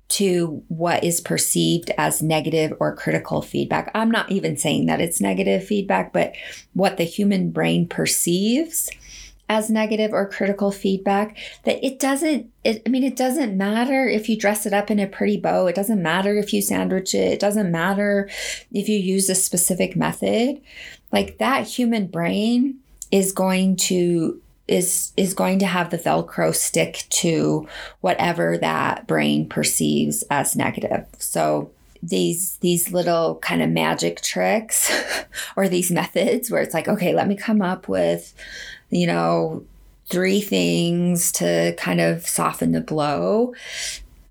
to 0.09 0.61
what 0.67 1.05
is 1.05 1.21
perceived 1.21 1.89
as 1.97 2.21
negative 2.21 2.73
or 2.81 2.93
critical 2.93 3.41
feedback. 3.41 3.89
I'm 3.95 4.11
not 4.11 4.29
even 4.29 4.57
saying 4.57 4.87
that 4.87 4.99
it's 4.99 5.21
negative 5.21 5.65
feedback 5.65 6.11
but 6.11 6.33
what 6.73 6.97
the 6.97 7.05
human 7.05 7.51
brain 7.51 7.87
perceives 7.87 8.91
as 9.51 9.69
negative 9.69 10.13
or 10.13 10.25
critical 10.25 10.71
feedback 10.71 11.37
that 11.65 11.85
it 11.85 11.99
doesn't 11.99 12.49
it, 12.63 12.81
i 12.85 12.89
mean 12.89 13.03
it 13.03 13.17
doesn't 13.17 13.57
matter 13.57 14.07
if 14.07 14.29
you 14.29 14.37
dress 14.37 14.65
it 14.65 14.71
up 14.71 14.89
in 14.89 14.97
a 14.97 15.05
pretty 15.05 15.37
bow. 15.37 15.67
It 15.67 15.75
doesn't 15.75 16.01
matter 16.01 16.37
if 16.37 16.53
you 16.53 16.61
sandwich 16.61 17.13
it. 17.13 17.33
It 17.33 17.39
doesn't 17.41 17.69
matter 17.69 18.29
if 18.71 18.87
you 18.87 18.97
use 18.97 19.29
a 19.29 19.35
specific 19.35 19.93
method. 19.97 20.61
Like 21.11 21.37
that 21.39 21.67
human 21.67 22.07
brain 22.07 22.79
is 23.11 23.33
going 23.33 23.75
to 23.75 24.41
is 24.69 25.11
is 25.17 25.33
going 25.33 25.59
to 25.59 25.65
have 25.65 25.89
the 25.89 25.97
velcro 25.97 26.55
stick 26.55 27.05
to 27.09 27.67
whatever 27.99 28.57
that 28.57 29.05
brain 29.05 29.49
perceives 29.49 30.23
as 30.31 30.55
negative. 30.55 31.05
So 31.17 31.71
these 32.01 32.55
these 32.57 32.93
little 32.93 33.35
kind 33.39 33.61
of 33.61 33.69
magic 33.69 34.21
tricks 34.21 34.89
or 35.57 35.67
these 35.67 35.91
methods 35.91 36.49
where 36.49 36.61
it's 36.61 36.73
like 36.73 36.87
okay 36.87 37.13
let 37.13 37.27
me 37.27 37.35
come 37.35 37.61
up 37.61 37.87
with 37.87 38.33
you 38.91 39.07
know, 39.07 39.65
three 40.09 40.41
things 40.41 41.31
to 41.33 41.73
kind 41.77 42.01
of 42.01 42.27
soften 42.27 42.73
the 42.73 42.81
blow. 42.81 43.53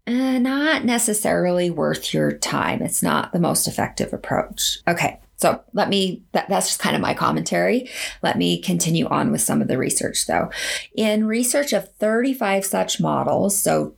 Uh, 0.06 0.38
not 0.38 0.84
necessarily 0.84 1.70
worth 1.70 2.12
your 2.12 2.32
time. 2.32 2.82
It's 2.82 3.02
not 3.02 3.32
the 3.32 3.40
most 3.40 3.66
effective 3.66 4.12
approach. 4.12 4.78
Okay, 4.88 5.18
so 5.40 5.62
let 5.72 5.88
me, 5.88 6.22
that, 6.32 6.50
that's 6.50 6.66
just 6.66 6.80
kind 6.80 6.94
of 6.94 7.00
my 7.00 7.14
commentary. 7.14 7.88
Let 8.22 8.36
me 8.36 8.60
continue 8.60 9.06
on 9.06 9.32
with 9.32 9.40
some 9.40 9.62
of 9.62 9.68
the 9.68 9.78
research 9.78 10.26
though. 10.26 10.50
In 10.94 11.26
research 11.26 11.72
of 11.72 11.90
35 11.94 12.66
such 12.66 13.00
models, 13.00 13.58
so 13.58 13.94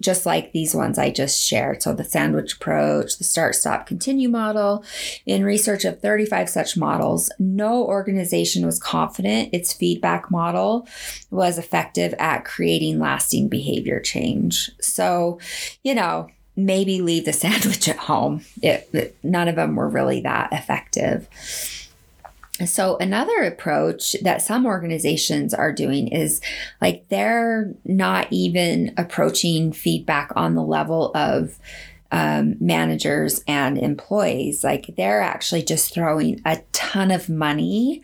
just 0.00 0.24
like 0.24 0.52
these 0.52 0.72
ones 0.72 0.96
I 0.96 1.10
just 1.10 1.42
shared, 1.42 1.82
so 1.82 1.94
the 1.94 2.04
sandwich 2.04 2.54
approach, 2.54 3.18
the 3.18 3.24
start, 3.24 3.56
stop, 3.56 3.86
continue 3.86 4.28
model, 4.28 4.84
in 5.26 5.44
research 5.44 5.84
of 5.84 6.00
35 6.00 6.48
such 6.48 6.76
models, 6.76 7.28
no 7.40 7.84
organization 7.84 8.64
was 8.64 8.78
confident 8.78 9.52
its 9.52 9.72
feedback 9.72 10.30
model 10.30 10.86
was 11.32 11.58
effective 11.58 12.14
at 12.20 12.44
creating 12.44 13.00
lasting 13.00 13.48
behavior 13.48 13.98
change. 13.98 14.70
So, 14.80 15.40
you 15.82 15.96
know, 15.96 16.28
maybe 16.56 17.00
leave 17.00 17.24
the 17.24 17.32
sandwich 17.44 17.88
at 17.88 17.96
home. 17.96 18.44
It, 18.62 18.88
it, 18.92 19.16
none 19.22 19.48
of 19.48 19.56
them 19.56 19.76
were 19.76 19.88
really 19.88 20.20
that 20.22 20.52
effective. 20.52 21.28
So, 22.64 22.96
another 22.98 23.42
approach 23.42 24.14
that 24.22 24.40
some 24.40 24.64
organizations 24.64 25.52
are 25.52 25.72
doing 25.72 26.06
is 26.06 26.40
like 26.80 27.08
they're 27.08 27.74
not 27.84 28.28
even 28.30 28.94
approaching 28.96 29.72
feedback 29.72 30.30
on 30.36 30.54
the 30.54 30.62
level 30.62 31.10
of 31.16 31.58
um, 32.12 32.54
managers 32.60 33.42
and 33.48 33.76
employees. 33.76 34.62
Like 34.62 34.94
they're 34.96 35.20
actually 35.20 35.64
just 35.64 35.92
throwing 35.92 36.40
a 36.44 36.60
ton 36.70 37.10
of 37.10 37.28
money 37.28 38.02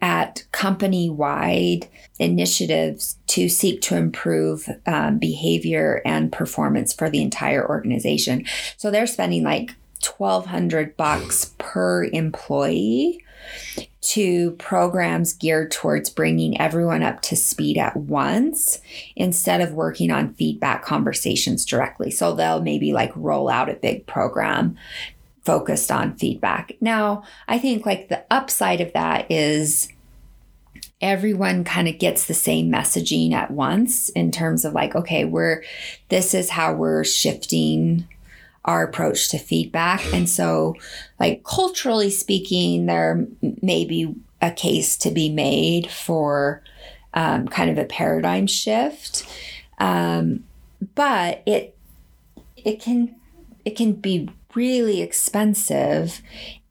at 0.00 0.44
company 0.52 1.10
wide 1.10 1.88
initiatives 2.18 3.18
to 3.26 3.48
seek 3.48 3.80
to 3.82 3.96
improve 3.96 4.68
um, 4.86 5.18
behavior 5.18 6.02
and 6.04 6.32
performance 6.32 6.92
for 6.92 7.10
the 7.10 7.22
entire 7.22 7.66
organization. 7.68 8.44
So 8.76 8.90
they're 8.90 9.06
spending 9.06 9.44
like 9.44 9.74
1200 10.16 10.96
bucks 10.96 11.54
per 11.58 12.04
employee 12.04 13.24
to 14.00 14.52
programs 14.52 15.32
geared 15.32 15.70
towards 15.70 16.08
bringing 16.08 16.60
everyone 16.60 17.02
up 17.02 17.20
to 17.20 17.36
speed 17.36 17.76
at 17.76 17.96
once 17.96 18.80
instead 19.16 19.60
of 19.60 19.72
working 19.72 20.10
on 20.10 20.34
feedback 20.34 20.84
conversations 20.84 21.64
directly. 21.64 22.10
So 22.10 22.34
they'll 22.34 22.62
maybe 22.62 22.92
like 22.92 23.12
roll 23.14 23.48
out 23.48 23.68
a 23.68 23.74
big 23.74 24.06
program 24.06 24.76
focused 25.48 25.90
on 25.90 26.14
feedback. 26.16 26.72
Now, 26.78 27.22
I 27.48 27.58
think 27.58 27.86
like 27.86 28.10
the 28.10 28.22
upside 28.30 28.82
of 28.82 28.92
that 28.92 29.30
is 29.30 29.88
everyone 31.00 31.64
kind 31.64 31.88
of 31.88 31.98
gets 31.98 32.26
the 32.26 32.34
same 32.34 32.70
messaging 32.70 33.32
at 33.32 33.50
once 33.50 34.10
in 34.10 34.30
terms 34.30 34.66
of 34.66 34.74
like, 34.74 34.94
okay, 34.94 35.24
we're, 35.24 35.64
this 36.10 36.34
is 36.34 36.50
how 36.50 36.74
we're 36.74 37.02
shifting 37.02 38.06
our 38.66 38.84
approach 38.84 39.30
to 39.30 39.38
feedback. 39.38 40.04
And 40.12 40.28
so, 40.28 40.74
like, 41.18 41.44
culturally 41.44 42.10
speaking, 42.10 42.84
there 42.84 43.26
may 43.62 43.86
be 43.86 44.14
a 44.42 44.50
case 44.50 44.98
to 44.98 45.10
be 45.10 45.30
made 45.30 45.90
for 45.90 46.62
um, 47.14 47.48
kind 47.48 47.70
of 47.70 47.78
a 47.78 47.86
paradigm 47.86 48.46
shift. 48.46 49.26
Um, 49.78 50.44
but 50.94 51.42
it, 51.46 51.74
it 52.56 52.82
can 52.82 53.14
it 53.64 53.76
can 53.76 53.92
be 53.92 54.28
really 54.54 55.02
expensive. 55.02 56.22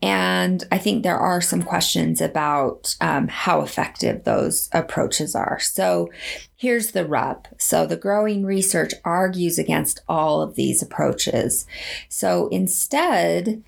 And 0.02 0.64
I 0.72 0.78
think 0.78 1.04
there 1.04 1.18
are 1.18 1.42
some 1.42 1.64
questions 1.64 2.22
about 2.22 2.96
um, 3.02 3.28
how 3.28 3.62
effective 3.62 4.24
those 4.24 4.70
approaches 4.72 5.36
are. 5.36 5.60
So 5.60 6.10
here's 6.56 6.92
the 6.92 7.06
rub. 7.06 7.48
So 7.58 7.86
the 7.86 7.98
growing 7.98 8.46
research 8.46 8.94
argues 9.04 9.58
against 9.58 10.02
all 10.08 10.42
of 10.42 10.56
these 10.56 10.82
approaches. 10.82 11.66
So 12.10 12.48
instead, 12.50 13.64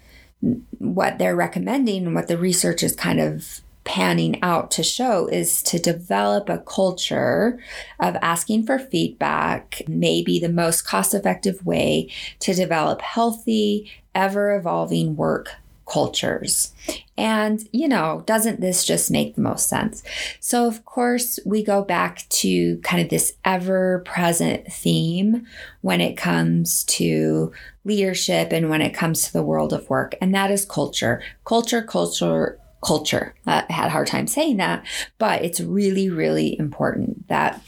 what 0.77 1.17
they're 1.17 1.35
recommending 1.35 2.05
and 2.05 2.15
what 2.15 2.27
the 2.27 2.37
research 2.37 2.83
is 2.83 2.95
kind 2.95 3.19
of 3.19 3.61
panning 3.89 4.39
out 4.43 4.69
to 4.69 4.83
show 4.83 5.25
is 5.25 5.63
to 5.63 5.79
develop 5.79 6.47
a 6.47 6.59
culture 6.59 7.59
of 7.99 8.15
asking 8.21 8.63
for 8.63 8.77
feedback, 8.77 9.81
maybe 9.87 10.37
the 10.37 10.47
most 10.47 10.83
cost 10.83 11.15
effective 11.15 11.65
way 11.65 12.07
to 12.39 12.53
develop 12.53 13.01
healthy, 13.01 13.91
ever 14.13 14.55
evolving 14.55 15.15
work 15.15 15.49
cultures. 15.91 16.71
And, 17.17 17.67
you 17.71 17.87
know, 17.87 18.21
doesn't 18.27 18.61
this 18.61 18.85
just 18.85 19.09
make 19.09 19.33
the 19.33 19.41
most 19.41 19.67
sense? 19.67 20.03
So, 20.39 20.67
of 20.67 20.85
course, 20.85 21.39
we 21.43 21.63
go 21.63 21.83
back 21.83 22.29
to 22.29 22.77
kind 22.81 23.01
of 23.01 23.09
this 23.09 23.33
ever 23.43 24.03
present 24.05 24.71
theme 24.71 25.47
when 25.81 25.99
it 25.99 26.15
comes 26.15 26.83
to 26.83 27.51
leadership 27.85 28.51
and 28.51 28.69
when 28.69 28.83
it 28.83 28.93
comes 28.93 29.23
to 29.23 29.33
the 29.33 29.41
world 29.41 29.73
of 29.73 29.89
work, 29.89 30.13
and 30.21 30.35
that 30.35 30.51
is 30.51 30.63
culture. 30.63 31.23
Culture, 31.43 31.81
culture, 31.81 32.59
culture. 32.81 33.33
I 33.45 33.65
had 33.69 33.87
a 33.87 33.91
hard 33.91 34.07
time 34.07 34.27
saying 34.27 34.57
that, 34.57 34.85
but 35.17 35.43
it's 35.43 35.59
really, 35.59 36.09
really 36.09 36.57
important 36.57 37.27
that 37.27 37.61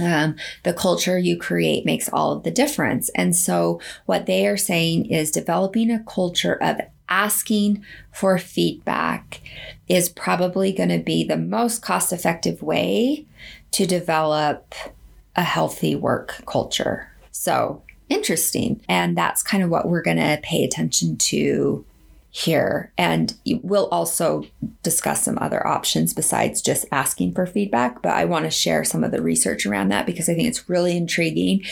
um, 0.00 0.36
the 0.64 0.74
culture 0.74 1.18
you 1.18 1.36
create 1.36 1.84
makes 1.84 2.08
all 2.08 2.32
of 2.32 2.42
the 2.42 2.50
difference. 2.50 3.08
And 3.10 3.34
so, 3.34 3.80
what 4.06 4.26
they 4.26 4.46
are 4.46 4.56
saying 4.56 5.06
is 5.06 5.30
developing 5.30 5.90
a 5.90 6.04
culture 6.04 6.54
of 6.54 6.80
asking 7.08 7.84
for 8.12 8.38
feedback 8.38 9.40
is 9.88 10.08
probably 10.08 10.72
going 10.72 10.90
to 10.90 10.98
be 10.98 11.24
the 11.24 11.38
most 11.38 11.80
cost 11.80 12.12
effective 12.12 12.62
way 12.62 13.24
to 13.70 13.86
develop 13.86 14.74
a 15.34 15.42
healthy 15.42 15.94
work 15.94 16.42
culture. 16.46 17.10
So, 17.30 17.82
interesting. 18.08 18.82
And 18.88 19.16
that's 19.16 19.42
kind 19.42 19.62
of 19.62 19.70
what 19.70 19.88
we're 19.88 20.02
going 20.02 20.16
to 20.18 20.40
pay 20.42 20.64
attention 20.64 21.16
to 21.16 21.84
here. 22.38 22.92
And 22.96 23.34
we'll 23.62 23.88
also 23.88 24.44
discuss 24.84 25.24
some 25.24 25.38
other 25.40 25.66
options 25.66 26.14
besides 26.14 26.62
just 26.62 26.86
asking 26.92 27.32
for 27.32 27.46
feedback. 27.46 28.00
But 28.00 28.12
I 28.12 28.26
want 28.26 28.44
to 28.44 28.50
share 28.50 28.84
some 28.84 29.02
of 29.02 29.10
the 29.10 29.20
research 29.20 29.66
around 29.66 29.88
that 29.88 30.06
because 30.06 30.28
I 30.28 30.34
think 30.34 30.46
it's 30.46 30.68
really 30.68 30.96
intriguing. 30.96 31.64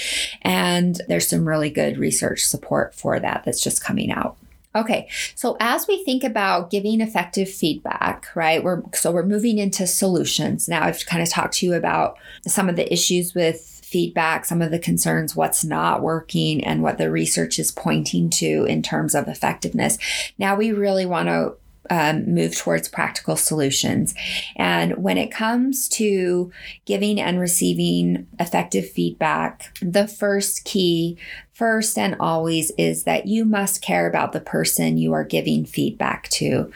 And 0.43 1.01
there's 1.07 1.29
some 1.29 1.47
really 1.47 1.71
good 1.71 1.99
research 1.99 2.45
support 2.45 2.95
for 2.95 3.21
that 3.21 3.45
that's 3.45 3.63
just 3.63 3.85
coming 3.85 4.11
out. 4.11 4.37
Okay, 4.75 5.09
so 5.35 5.57
as 5.59 5.87
we 5.87 6.05
think 6.05 6.23
about 6.23 6.71
giving 6.71 7.01
effective 7.01 7.49
feedback, 7.49 8.27
right? 8.35 8.63
We're 8.63 8.83
so 8.93 9.11
we're 9.11 9.25
moving 9.25 9.57
into 9.57 9.87
solutions. 9.87 10.69
Now 10.69 10.83
I've 10.83 11.07
kind 11.07 11.23
of 11.23 11.31
talked 11.31 11.55
to 11.55 11.67
you 11.67 11.73
about 11.73 12.19
some 12.47 12.69
of 12.69 12.77
the 12.77 12.93
issues 12.93 13.35
with 13.35 13.76
feedback, 13.87 14.45
some 14.45 14.61
of 14.61 14.73
the 14.73 14.81
concerns, 14.81 15.37
what's 15.37 15.65
not 15.65 16.03
working, 16.03 16.65
and 16.65 16.83
what 16.83 16.99
the 16.99 17.09
research 17.09 17.59
is 17.59 17.71
pointing 17.71 18.29
to 18.29 18.65
in 18.65 18.83
terms 18.83 19.15
of 19.15 19.29
effectiveness. 19.29 19.97
Now 20.39 20.57
we 20.57 20.73
really 20.73 21.07
want 21.07 21.29
to 21.29 21.55
um, 21.89 22.35
move 22.35 22.57
towards 22.57 22.89
practical 22.89 23.37
solutions. 23.37 24.13
And 24.57 24.97
when 24.97 25.19
it 25.19 25.31
comes 25.31 25.89
to 25.91 26.51
giving 26.85 27.21
and 27.21 27.39
receiving 27.39 28.27
effective 28.41 28.91
feedback, 28.91 29.73
the 29.81 30.09
first 30.09 30.65
key, 30.65 31.17
first 31.53 31.97
and 31.97 32.17
always, 32.19 32.73
is 32.73 33.05
that 33.05 33.29
you 33.29 33.45
must 33.45 33.83
care 33.83 34.09
about 34.09 34.33
the 34.33 34.41
person 34.41 34.99
you 34.99 35.13
are 35.13 35.23
giving 35.25 35.65
feedback 35.65 36.29
to. 36.31 36.73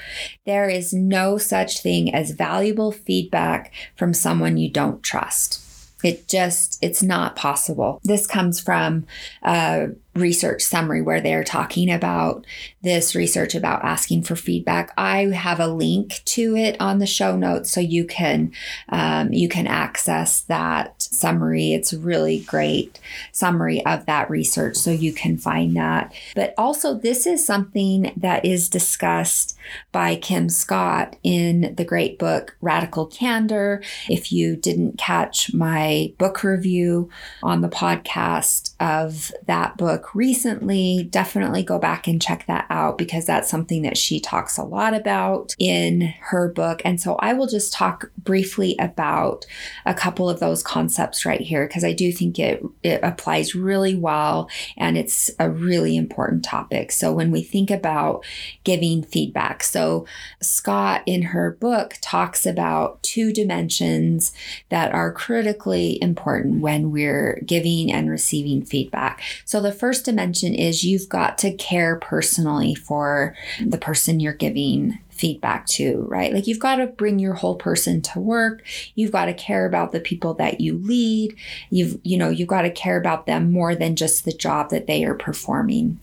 There 0.46 0.68
is 0.68 0.92
no 0.92 1.38
such 1.38 1.82
thing 1.82 2.14
as 2.14 2.30
valuable 2.30 2.92
feedback 2.92 3.72
from 3.96 4.14
someone 4.14 4.58
you 4.58 4.70
don't 4.70 5.02
trust. 5.02 5.66
It 6.02 6.28
just, 6.28 6.78
it's 6.82 7.02
not 7.02 7.36
possible. 7.36 8.00
This 8.04 8.26
comes 8.26 8.60
from 8.60 9.06
a 9.42 9.88
research 10.14 10.62
summary 10.62 11.02
where 11.02 11.20
they're 11.20 11.44
talking 11.44 11.90
about 11.90 12.44
this 12.82 13.14
research 13.14 13.54
about 13.54 13.84
asking 13.84 14.22
for 14.22 14.34
feedback. 14.34 14.92
I 14.96 15.26
have 15.26 15.60
a 15.60 15.68
link 15.68 16.22
to 16.26 16.56
it 16.56 16.76
on 16.80 16.98
the 16.98 17.06
show 17.06 17.36
notes 17.36 17.70
so 17.70 17.80
you 17.80 18.04
can 18.04 18.52
um, 18.88 19.32
you 19.32 19.48
can 19.48 19.66
access 19.66 20.40
that 20.42 20.99
summary. 21.10 21.72
It's 21.72 21.92
a 21.92 21.98
really 21.98 22.40
great 22.40 23.00
summary 23.32 23.84
of 23.84 24.06
that 24.06 24.30
research, 24.30 24.76
so 24.76 24.90
you 24.90 25.12
can 25.12 25.36
find 25.36 25.76
that. 25.76 26.14
But 26.34 26.54
also, 26.56 26.94
this 26.94 27.26
is 27.26 27.44
something 27.44 28.12
that 28.16 28.44
is 28.44 28.68
discussed 28.68 29.56
by 29.92 30.16
Kim 30.16 30.48
Scott 30.48 31.16
in 31.22 31.74
the 31.76 31.84
great 31.84 32.18
book 32.18 32.56
Radical 32.60 33.06
Candor. 33.06 33.82
If 34.08 34.32
you 34.32 34.56
didn't 34.56 34.98
catch 34.98 35.52
my 35.52 36.12
book 36.18 36.42
review 36.42 37.10
on 37.42 37.60
the 37.60 37.68
podcast 37.68 38.74
of 38.80 39.32
that 39.46 39.76
book 39.76 40.14
recently, 40.14 41.08
definitely 41.10 41.62
go 41.62 41.78
back 41.78 42.06
and 42.06 42.22
check 42.22 42.46
that 42.46 42.66
out 42.70 42.98
because 42.98 43.26
that's 43.26 43.50
something 43.50 43.82
that 43.82 43.98
she 43.98 44.20
talks 44.20 44.56
a 44.56 44.64
lot 44.64 44.94
about 44.94 45.54
in 45.58 46.14
her 46.20 46.48
book. 46.48 46.82
And 46.84 47.00
so 47.00 47.16
I 47.16 47.32
will 47.32 47.46
just 47.46 47.72
talk 47.72 48.10
briefly 48.16 48.76
about 48.78 49.44
a 49.84 49.94
couple 49.94 50.28
of 50.28 50.40
those 50.40 50.62
concepts 50.62 50.99
right 51.24 51.40
here 51.40 51.66
because 51.66 51.84
I 51.84 51.92
do 51.92 52.12
think 52.12 52.38
it, 52.38 52.62
it 52.82 53.00
applies 53.02 53.54
really 53.54 53.94
well 53.94 54.48
and 54.76 54.96
it's 54.96 55.30
a 55.38 55.50
really 55.50 55.96
important 55.96 56.44
topic. 56.44 56.92
So 56.92 57.12
when 57.12 57.30
we 57.30 57.42
think 57.42 57.70
about 57.70 58.24
giving 58.64 59.02
feedback, 59.02 59.62
so 59.62 60.06
Scott 60.40 61.02
in 61.06 61.22
her 61.22 61.52
book 61.52 61.96
talks 62.00 62.46
about 62.46 63.02
two 63.02 63.32
dimensions 63.32 64.32
that 64.68 64.92
are 64.92 65.12
critically 65.12 66.00
important 66.02 66.60
when 66.60 66.90
we're 66.90 67.40
giving 67.44 67.92
and 67.92 68.10
receiving 68.10 68.64
feedback. 68.64 69.22
So 69.44 69.60
the 69.60 69.72
first 69.72 70.04
dimension 70.04 70.54
is 70.54 70.84
you've 70.84 71.08
got 71.08 71.38
to 71.38 71.52
care 71.52 71.96
personally 71.96 72.74
for 72.74 73.34
the 73.64 73.78
person 73.78 74.20
you're 74.20 74.32
giving 74.32 74.98
feedback 75.20 75.66
to, 75.66 76.06
right? 76.08 76.32
Like 76.32 76.46
you've 76.46 76.58
got 76.58 76.76
to 76.76 76.86
bring 76.86 77.18
your 77.18 77.34
whole 77.34 77.56
person 77.56 78.00
to 78.02 78.20
work. 78.20 78.64
You've 78.94 79.12
got 79.12 79.26
to 79.26 79.34
care 79.34 79.66
about 79.66 79.92
the 79.92 80.00
people 80.00 80.32
that 80.34 80.60
you 80.60 80.78
lead. 80.78 81.36
You've, 81.68 82.00
you 82.02 82.16
know, 82.16 82.30
you've 82.30 82.48
got 82.48 82.62
to 82.62 82.70
care 82.70 82.98
about 82.98 83.26
them 83.26 83.52
more 83.52 83.74
than 83.74 83.96
just 83.96 84.24
the 84.24 84.32
job 84.32 84.70
that 84.70 84.86
they 84.86 85.04
are 85.04 85.14
performing. 85.14 86.00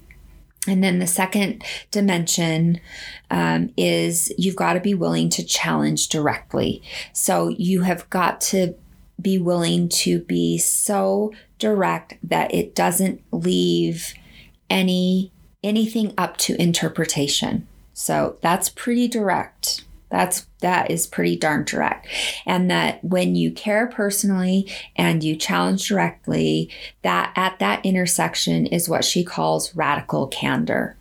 And 0.67 0.83
then 0.83 0.99
the 0.99 1.07
second 1.07 1.63
dimension 1.91 2.79
um, 3.31 3.71
is 3.75 4.31
you've 4.37 4.55
got 4.55 4.73
to 4.73 4.79
be 4.79 4.93
willing 4.93 5.29
to 5.29 5.43
challenge 5.43 6.09
directly. 6.09 6.83
So 7.13 7.47
you 7.47 7.81
have 7.81 8.07
got 8.09 8.39
to 8.41 8.75
be 9.19 9.39
willing 9.39 9.89
to 9.89 10.19
be 10.19 10.59
so 10.59 11.33
direct 11.57 12.17
that 12.21 12.53
it 12.53 12.75
doesn't 12.75 13.23
leave 13.31 14.13
any 14.69 15.31
anything 15.63 16.13
up 16.17 16.37
to 16.37 16.61
interpretation. 16.61 17.67
So 17.99 18.37
that's 18.41 18.69
pretty 18.69 19.07
direct. 19.07 19.83
That's 20.09 20.45
that 20.59 20.91
is 20.91 21.07
pretty 21.07 21.35
darn 21.35 21.63
direct. 21.63 22.07
And 22.45 22.69
that 22.69 23.03
when 23.03 23.35
you 23.35 23.51
care 23.51 23.87
personally 23.87 24.71
and 24.95 25.23
you 25.23 25.35
challenge 25.35 25.87
directly, 25.87 26.69
that 27.01 27.33
at 27.35 27.57
that 27.57 27.83
intersection 27.83 28.67
is 28.67 28.87
what 28.87 29.03
she 29.03 29.23
calls 29.23 29.75
radical 29.75 30.27
candor. 30.27 30.95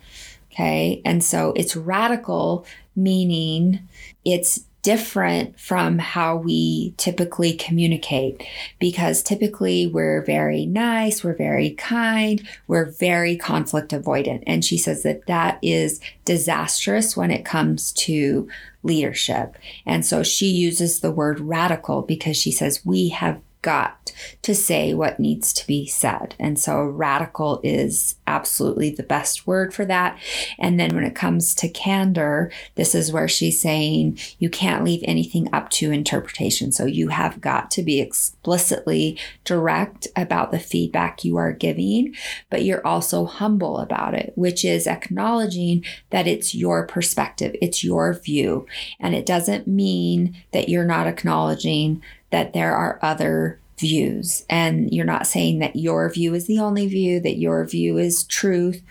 Okay? 0.51 1.03
And 1.05 1.23
so 1.23 1.53
it's 1.55 1.77
radical 1.77 2.65
meaning 2.97 3.87
it's 4.25 4.65
different 4.87 5.59
from 5.59 5.99
how 5.99 6.37
we 6.37 6.95
typically 6.97 7.53
communicate 7.53 8.47
because 8.79 9.21
typically 9.21 9.85
we're 9.85 10.23
very 10.23 10.65
nice, 10.65 11.25
we're 11.25 11.35
very 11.35 11.71
kind, 11.71 12.47
we're 12.69 12.93
very 12.93 13.37
conflict 13.37 13.91
avoidant. 13.91 14.45
And 14.47 14.65
she 14.65 14.79
says 14.79 15.03
that 15.03 15.27
that 15.27 15.59
is 15.61 16.01
disastrous 16.25 17.17
when 17.17 17.33
it 17.33 17.45
comes 17.45 17.91
to 17.95 18.49
leadership. 18.85 19.57
And 19.85 20.07
so 20.07 20.23
she 20.23 20.47
uses 20.47 21.01
the 21.01 21.11
word 21.11 21.41
radical 21.41 22.03
because 22.03 22.37
she 22.37 22.53
says 22.53 22.87
we 22.87 23.09
have 23.09 23.41
got 23.67 24.13
to 24.43 24.55
say 24.55 24.95
what 24.95 25.19
needs 25.19 25.53
to 25.53 25.67
be 25.67 25.89
said. 25.89 26.37
And 26.39 26.57
so 26.57 26.85
radical 26.85 27.61
is 27.65 28.15
absolutely 28.29 28.91
the 28.91 29.03
best 29.03 29.45
word 29.45 29.75
for 29.75 29.85
that. 29.87 30.17
And 30.57 30.79
then 30.79 30.95
when 30.95 31.03
it 31.03 31.17
comes 31.17 31.53
to 31.57 31.69
candor, 31.69 32.53
this 32.77 32.95
is 32.95 33.13
where 33.13 33.27
she's 33.27 33.61
saying 33.61 34.21
you 34.39 34.49
can't 34.49 34.85
leave 34.85 35.03
anything 35.03 35.53
up 35.53 35.69
to 35.71 35.91
interpretation. 35.91 36.71
So 36.71 36.85
you 36.87 37.09
have 37.09 37.41
got 37.41 37.73
to 37.73 37.83
be 37.83 38.01
explicitly 38.47 39.19
direct 39.45 40.07
about 40.15 40.53
the 40.53 40.59
feedback 40.61 41.25
you 41.25 41.37
are 41.37 41.53
giving, 41.53 42.15
but 42.49 42.65
you're 42.65 42.87
also 42.87 43.25
humble 43.25 43.79
about 43.79 44.15
it, 44.15 44.33
which 44.37 44.65
is 44.65 44.87
acknowledging 44.87 45.85
that 46.11 46.29
it's 46.29 46.55
your 46.55 46.87
perspective, 46.87 47.57
it's 47.61 47.83
your 47.83 48.15
view. 48.15 48.65
And 49.01 49.17
it 49.17 49.27
doesn't 49.27 49.67
mean 49.67 50.37
that 50.53 50.69
you're 50.69 50.85
not 50.85 51.09
acknowledging 51.09 52.03
that 52.31 52.53
there 52.53 52.73
are 52.77 53.01
other 53.03 53.59
views 53.79 54.47
and 54.49 54.93
you're 54.93 55.05
not 55.05 55.27
saying 55.27 55.59
that 55.59 55.75
your 55.75 56.09
view 56.09 56.33
is 56.33 56.47
the 56.47 56.61
only 56.61 56.87
view 56.87 57.21
that 57.21 57.37
your 57.37 57.65
view 57.67 57.99
is 57.99 58.25
truth 58.25 58.83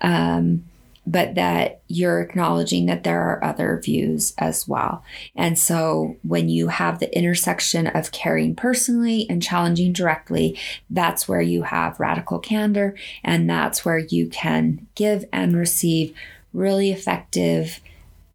um, 0.00 0.64
but 1.06 1.34
that 1.34 1.80
you're 1.88 2.20
acknowledging 2.20 2.86
that 2.86 3.04
there 3.04 3.20
are 3.20 3.42
other 3.42 3.80
views 3.82 4.34
as 4.38 4.68
well. 4.68 5.02
And 5.34 5.58
so 5.58 6.16
when 6.22 6.48
you 6.48 6.68
have 6.68 6.98
the 6.98 7.16
intersection 7.16 7.86
of 7.86 8.12
caring 8.12 8.54
personally 8.54 9.26
and 9.28 9.42
challenging 9.42 9.92
directly, 9.92 10.58
that's 10.88 11.26
where 11.26 11.40
you 11.40 11.62
have 11.62 12.00
radical 12.00 12.38
candor, 12.38 12.94
and 13.24 13.48
that's 13.48 13.84
where 13.84 13.98
you 13.98 14.28
can 14.28 14.86
give 14.94 15.24
and 15.32 15.56
receive 15.56 16.14
really 16.52 16.90
effective 16.90 17.80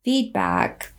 feedback 0.03 0.91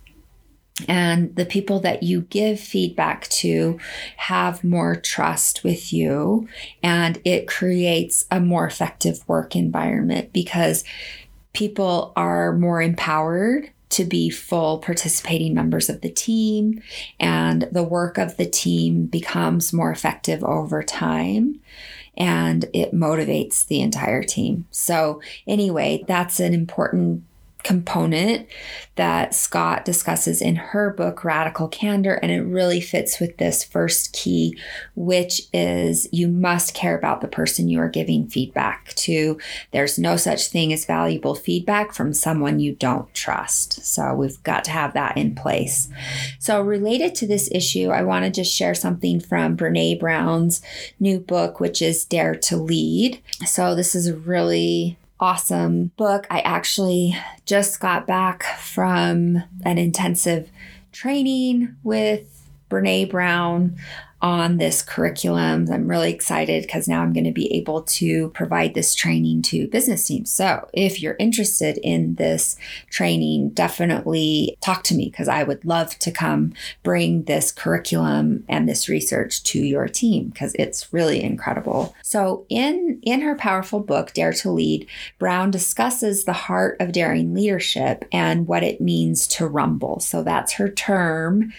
and 0.87 1.35
the 1.35 1.45
people 1.45 1.79
that 1.79 2.03
you 2.03 2.21
give 2.21 2.59
feedback 2.59 3.27
to 3.29 3.79
have 4.17 4.63
more 4.63 4.95
trust 4.95 5.63
with 5.63 5.91
you 5.91 6.47
and 6.83 7.19
it 7.25 7.47
creates 7.47 8.25
a 8.29 8.39
more 8.39 8.67
effective 8.67 9.27
work 9.27 9.55
environment 9.55 10.31
because 10.31 10.83
people 11.57 12.13
are 12.15 12.53
more 12.53 12.83
empowered 12.83 13.71
to 13.89 14.05
be 14.05 14.29
full 14.29 14.77
participating 14.77 15.55
members 15.55 15.89
of 15.89 16.01
the 16.01 16.09
team 16.09 16.83
and 17.19 17.67
the 17.71 17.81
work 17.81 18.19
of 18.19 18.37
the 18.37 18.45
team 18.45 19.07
becomes 19.07 19.73
more 19.73 19.89
effective 19.89 20.43
over 20.43 20.83
time 20.83 21.59
and 22.15 22.65
it 22.73 22.93
motivates 22.93 23.65
the 23.65 23.81
entire 23.81 24.21
team. 24.21 24.67
So, 24.69 25.19
anyway, 25.47 26.03
that's 26.07 26.39
an 26.39 26.53
important 26.53 27.23
component 27.67 28.47
that 28.95 29.35
Scott 29.35 29.83
discusses 29.83 30.41
in 30.41 30.55
her 30.55 30.89
book, 30.89 31.25
Radical 31.25 31.67
Candor. 31.67 32.13
And 32.13 32.31
it 32.31 32.41
really 32.41 32.79
fits 32.79 33.19
with 33.19 33.35
this 33.35 33.61
first 33.61 34.13
key, 34.13 34.57
which 34.95 35.41
is 35.51 36.07
you 36.13 36.29
must 36.29 36.73
care 36.73 36.97
about 36.97 37.19
the 37.19 37.27
person 37.27 37.67
you 37.67 37.81
are 37.81 37.89
giving 37.89 38.25
feedback 38.25 38.93
to. 38.95 39.37
There's 39.71 39.99
no 39.99 40.15
such 40.15 40.47
thing 40.47 40.71
as 40.71 40.85
valuable 40.85 41.35
feedback 41.35 41.93
from 41.93 42.13
someone 42.13 42.61
you 42.61 42.73
don't 42.73 43.13
trust. 43.13 43.85
So 43.85 44.13
we've 44.13 44.41
got 44.43 44.63
to 44.63 44.71
have 44.71 44.93
that 44.93 45.17
in 45.17 45.35
place. 45.35 45.89
So, 46.39 46.61
related 46.61 47.15
to 47.15 47.27
this 47.27 47.49
issue, 47.51 47.89
I 47.89 48.03
want 48.03 48.23
to 48.23 48.31
just 48.31 48.55
share 48.55 48.73
something 48.73 49.19
from 49.19 49.57
Brene 49.57 49.99
Brown's 49.99 50.61
new 51.01 51.19
book, 51.19 51.59
which 51.59 51.81
is 51.81 52.05
Dare 52.05 52.35
to 52.35 52.55
Lead. 52.55 53.21
So, 53.45 53.75
this 53.75 53.93
is 53.93 54.11
really 54.11 54.97
awesome 55.19 55.91
book. 55.97 56.27
I 56.29 56.39
actually 56.41 57.17
just 57.45 57.79
got 57.79 58.07
back 58.07 58.43
from 58.59 59.43
an 59.63 59.77
intensive 59.77 60.49
training 60.91 61.75
with 61.83 62.47
Brene 62.69 63.09
Brown 63.09 63.77
on 64.21 64.57
this 64.57 64.81
curriculum. 64.81 65.67
I'm 65.71 65.87
really 65.87 66.11
excited 66.11 66.63
because 66.63 66.87
now 66.87 67.01
I'm 67.01 67.13
going 67.13 67.25
to 67.25 67.31
be 67.31 67.53
able 67.53 67.83
to 67.83 68.29
provide 68.29 68.73
this 68.73 68.95
training 68.95 69.43
to 69.43 69.67
business 69.67 70.05
teams. 70.05 70.31
So, 70.31 70.67
if 70.73 71.01
you're 71.01 71.15
interested 71.19 71.77
in 71.83 72.15
this 72.15 72.57
training, 72.89 73.49
definitely 73.49 74.57
talk 74.61 74.83
to 74.85 74.95
me 74.95 75.09
because 75.09 75.27
I 75.27 75.43
would 75.43 75.63
love 75.65 75.97
to 75.99 76.11
come 76.11 76.53
bring 76.81 77.23
this 77.23 77.51
curriculum 77.51 78.43
and 78.49 78.67
this 78.67 78.89
research 78.89 79.43
to 79.43 79.59
your 79.59 79.87
team 79.87 80.29
because 80.29 80.55
it's 80.55 80.91
really 80.91 81.21
incredible. 81.21 81.93
So, 82.01 82.45
in 82.49 82.99
in 83.03 83.21
her 83.21 83.35
powerful 83.35 83.79
book 83.79 84.13
Dare 84.13 84.33
to 84.33 84.51
Lead, 84.51 84.87
Brown 85.19 85.51
discusses 85.51 86.23
the 86.23 86.33
heart 86.33 86.77
of 86.79 86.91
daring 86.91 87.35
leadership 87.35 88.05
and 88.11 88.47
what 88.47 88.63
it 88.63 88.81
means 88.81 89.27
to 89.27 89.45
rumble. 89.45 89.99
So, 89.99 90.23
that's 90.23 90.53
her 90.53 90.69
term 90.69 91.53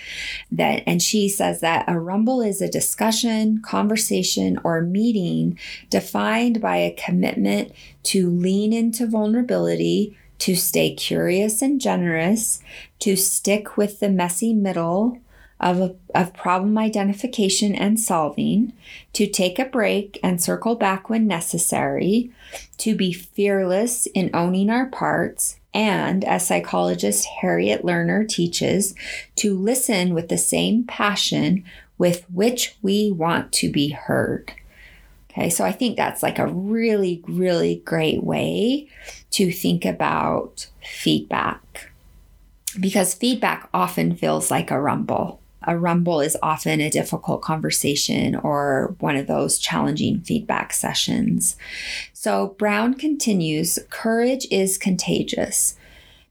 that 0.50 0.82
and 0.86 1.00
she 1.00 1.28
says 1.28 1.60
that 1.60 1.84
a 1.86 1.98
rumble 1.98 2.47
is 2.48 2.60
a 2.60 2.68
discussion, 2.68 3.62
conversation, 3.62 4.58
or 4.64 4.80
meeting 4.80 5.58
defined 5.90 6.60
by 6.60 6.78
a 6.78 6.94
commitment 6.94 7.72
to 8.02 8.28
lean 8.28 8.72
into 8.72 9.06
vulnerability, 9.06 10.18
to 10.38 10.56
stay 10.56 10.94
curious 10.94 11.62
and 11.62 11.80
generous, 11.80 12.62
to 12.98 13.14
stick 13.14 13.76
with 13.76 14.00
the 14.00 14.08
messy 14.08 14.52
middle 14.52 15.18
of, 15.60 15.96
of 16.14 16.34
problem 16.34 16.78
identification 16.78 17.74
and 17.74 17.98
solving, 17.98 18.72
to 19.12 19.26
take 19.26 19.58
a 19.58 19.64
break 19.64 20.18
and 20.22 20.42
circle 20.42 20.76
back 20.76 21.10
when 21.10 21.26
necessary, 21.26 22.30
to 22.78 22.94
be 22.94 23.12
fearless 23.12 24.06
in 24.14 24.30
owning 24.32 24.70
our 24.70 24.86
parts, 24.86 25.58
and, 25.74 26.24
as 26.24 26.46
psychologist 26.46 27.26
Harriet 27.40 27.82
Lerner 27.82 28.26
teaches, 28.26 28.94
to 29.36 29.56
listen 29.56 30.14
with 30.14 30.28
the 30.28 30.38
same 30.38 30.84
passion 30.84 31.64
with 31.98 32.24
which 32.32 32.76
we 32.80 33.12
want 33.12 33.52
to 33.52 33.70
be 33.70 33.90
heard. 33.90 34.52
Okay, 35.30 35.50
so 35.50 35.64
I 35.64 35.72
think 35.72 35.96
that's 35.96 36.22
like 36.22 36.38
a 36.38 36.46
really, 36.46 37.22
really 37.28 37.82
great 37.84 38.24
way 38.24 38.88
to 39.30 39.52
think 39.52 39.84
about 39.84 40.68
feedback 40.82 41.90
because 42.80 43.14
feedback 43.14 43.68
often 43.74 44.14
feels 44.14 44.50
like 44.50 44.70
a 44.70 44.80
rumble. 44.80 45.40
A 45.64 45.76
rumble 45.76 46.20
is 46.20 46.36
often 46.42 46.80
a 46.80 46.90
difficult 46.90 47.42
conversation 47.42 48.36
or 48.36 48.96
one 49.00 49.16
of 49.16 49.26
those 49.26 49.58
challenging 49.58 50.20
feedback 50.20 50.72
sessions. 50.72 51.56
So 52.12 52.54
Brown 52.58 52.94
continues 52.94 53.78
courage 53.90 54.46
is 54.50 54.78
contagious. 54.78 55.76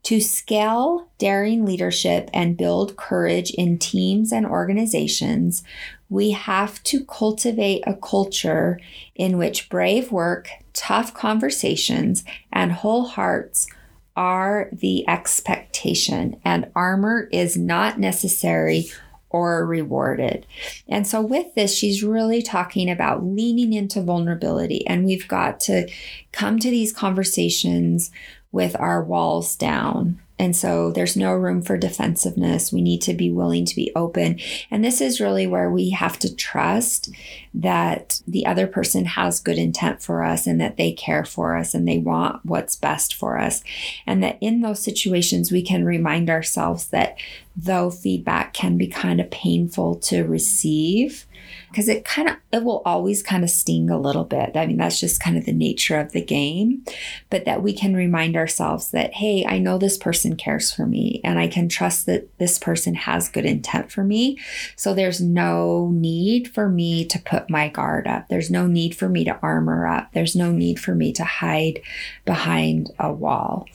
To 0.03 0.21
scale 0.21 1.09
daring 1.17 1.65
leadership 1.65 2.29
and 2.33 2.55
build 2.55 2.95
courage 2.95 3.51
in 3.51 3.77
teams 3.77 4.31
and 4.31 4.45
organizations, 4.45 5.63
we 6.09 6.31
have 6.31 6.81
to 6.83 7.03
cultivate 7.03 7.83
a 7.85 7.95
culture 7.95 8.79
in 9.15 9.37
which 9.37 9.69
brave 9.69 10.11
work, 10.11 10.49
tough 10.73 11.13
conversations, 11.13 12.23
and 12.53 12.71
whole 12.71 13.05
hearts 13.05 13.67
are 14.15 14.69
the 14.71 15.07
expectation, 15.07 16.39
and 16.43 16.71
armor 16.75 17.27
is 17.31 17.57
not 17.57 17.99
necessary 17.99 18.89
or 19.29 19.65
rewarded. 19.65 20.47
And 20.87 21.05
so, 21.05 21.21
with 21.21 21.53
this, 21.53 21.75
she's 21.75 22.03
really 22.03 22.41
talking 22.41 22.89
about 22.89 23.23
leaning 23.23 23.73
into 23.73 24.01
vulnerability. 24.01 24.87
And 24.87 25.05
we've 25.05 25.27
got 25.27 25.59
to 25.61 25.87
come 26.31 26.59
to 26.59 26.69
these 26.69 26.93
conversations 26.93 28.09
with 28.57 28.75
our 28.79 29.03
walls 29.03 29.55
down. 29.55 30.19
And 30.39 30.55
so 30.55 30.91
there's 30.91 31.15
no 31.15 31.31
room 31.33 31.61
for 31.61 31.77
defensiveness. 31.77 32.73
We 32.73 32.81
need 32.81 33.03
to 33.03 33.13
be 33.13 33.29
willing 33.29 33.65
to 33.65 33.75
be 33.75 33.91
open. 33.95 34.39
And 34.71 34.83
this 34.83 34.99
is 34.99 35.21
really 35.21 35.45
where 35.45 35.69
we 35.69 35.91
have 35.91 36.17
to 36.17 36.35
trust 36.35 37.11
that 37.53 38.19
the 38.27 38.47
other 38.47 38.65
person 38.65 39.05
has 39.05 39.39
good 39.39 39.59
intent 39.59 40.01
for 40.01 40.23
us 40.23 40.47
and 40.47 40.59
that 40.59 40.75
they 40.75 40.91
care 40.91 41.23
for 41.23 41.55
us 41.55 41.75
and 41.75 41.87
they 41.87 41.99
want 41.99 42.43
what's 42.43 42.75
best 42.75 43.13
for 43.13 43.37
us. 43.37 43.63
And 44.07 44.23
that 44.23 44.39
in 44.41 44.61
those 44.61 44.81
situations, 44.81 45.51
we 45.51 45.61
can 45.61 45.85
remind 45.85 46.27
ourselves 46.27 46.87
that 46.87 47.15
though 47.55 47.91
feedback 47.91 48.55
can 48.55 48.75
be 48.75 48.87
kind 48.87 49.21
of 49.21 49.29
painful 49.29 49.97
to 49.97 50.23
receive, 50.23 51.26
because 51.69 51.89
it 51.89 52.05
kind 52.05 52.29
of 52.29 52.35
it 52.51 52.63
will 52.63 52.81
always 52.85 53.21
kind 53.21 53.43
of 53.43 53.49
sting 53.49 53.89
a 53.89 53.99
little 53.99 54.23
bit. 54.23 54.55
I 54.55 54.65
mean, 54.65 54.77
that's 54.77 54.99
just 54.99 55.21
kind 55.21 55.37
of 55.37 55.45
the 55.45 55.53
nature 55.53 55.99
of 55.99 56.11
the 56.11 56.21
game, 56.21 56.83
but 57.29 57.45
that 57.45 57.61
we 57.61 57.73
can 57.73 57.95
remind 57.95 58.35
ourselves 58.35 58.91
that 58.91 59.13
hey, 59.15 59.45
I 59.45 59.59
know 59.59 59.77
this 59.77 59.97
person 59.97 60.35
cares 60.35 60.71
for 60.71 60.85
me 60.85 61.21
and 61.23 61.39
I 61.39 61.47
can 61.47 61.69
trust 61.69 62.05
that 62.05 62.35
this 62.37 62.57
person 62.57 62.95
has 62.95 63.29
good 63.29 63.45
intent 63.45 63.91
for 63.91 64.03
me. 64.03 64.39
So 64.75 64.93
there's 64.93 65.21
no 65.21 65.91
need 65.93 66.47
for 66.47 66.69
me 66.69 67.05
to 67.05 67.19
put 67.19 67.49
my 67.49 67.69
guard 67.69 68.07
up. 68.07 68.29
There's 68.29 68.49
no 68.49 68.67
need 68.67 68.95
for 68.95 69.09
me 69.09 69.23
to 69.25 69.37
armor 69.41 69.87
up. 69.87 70.13
There's 70.13 70.35
no 70.35 70.51
need 70.51 70.79
for 70.79 70.95
me 70.95 71.11
to 71.13 71.23
hide 71.23 71.81
behind 72.25 72.91
a 72.99 73.11
wall. 73.11 73.67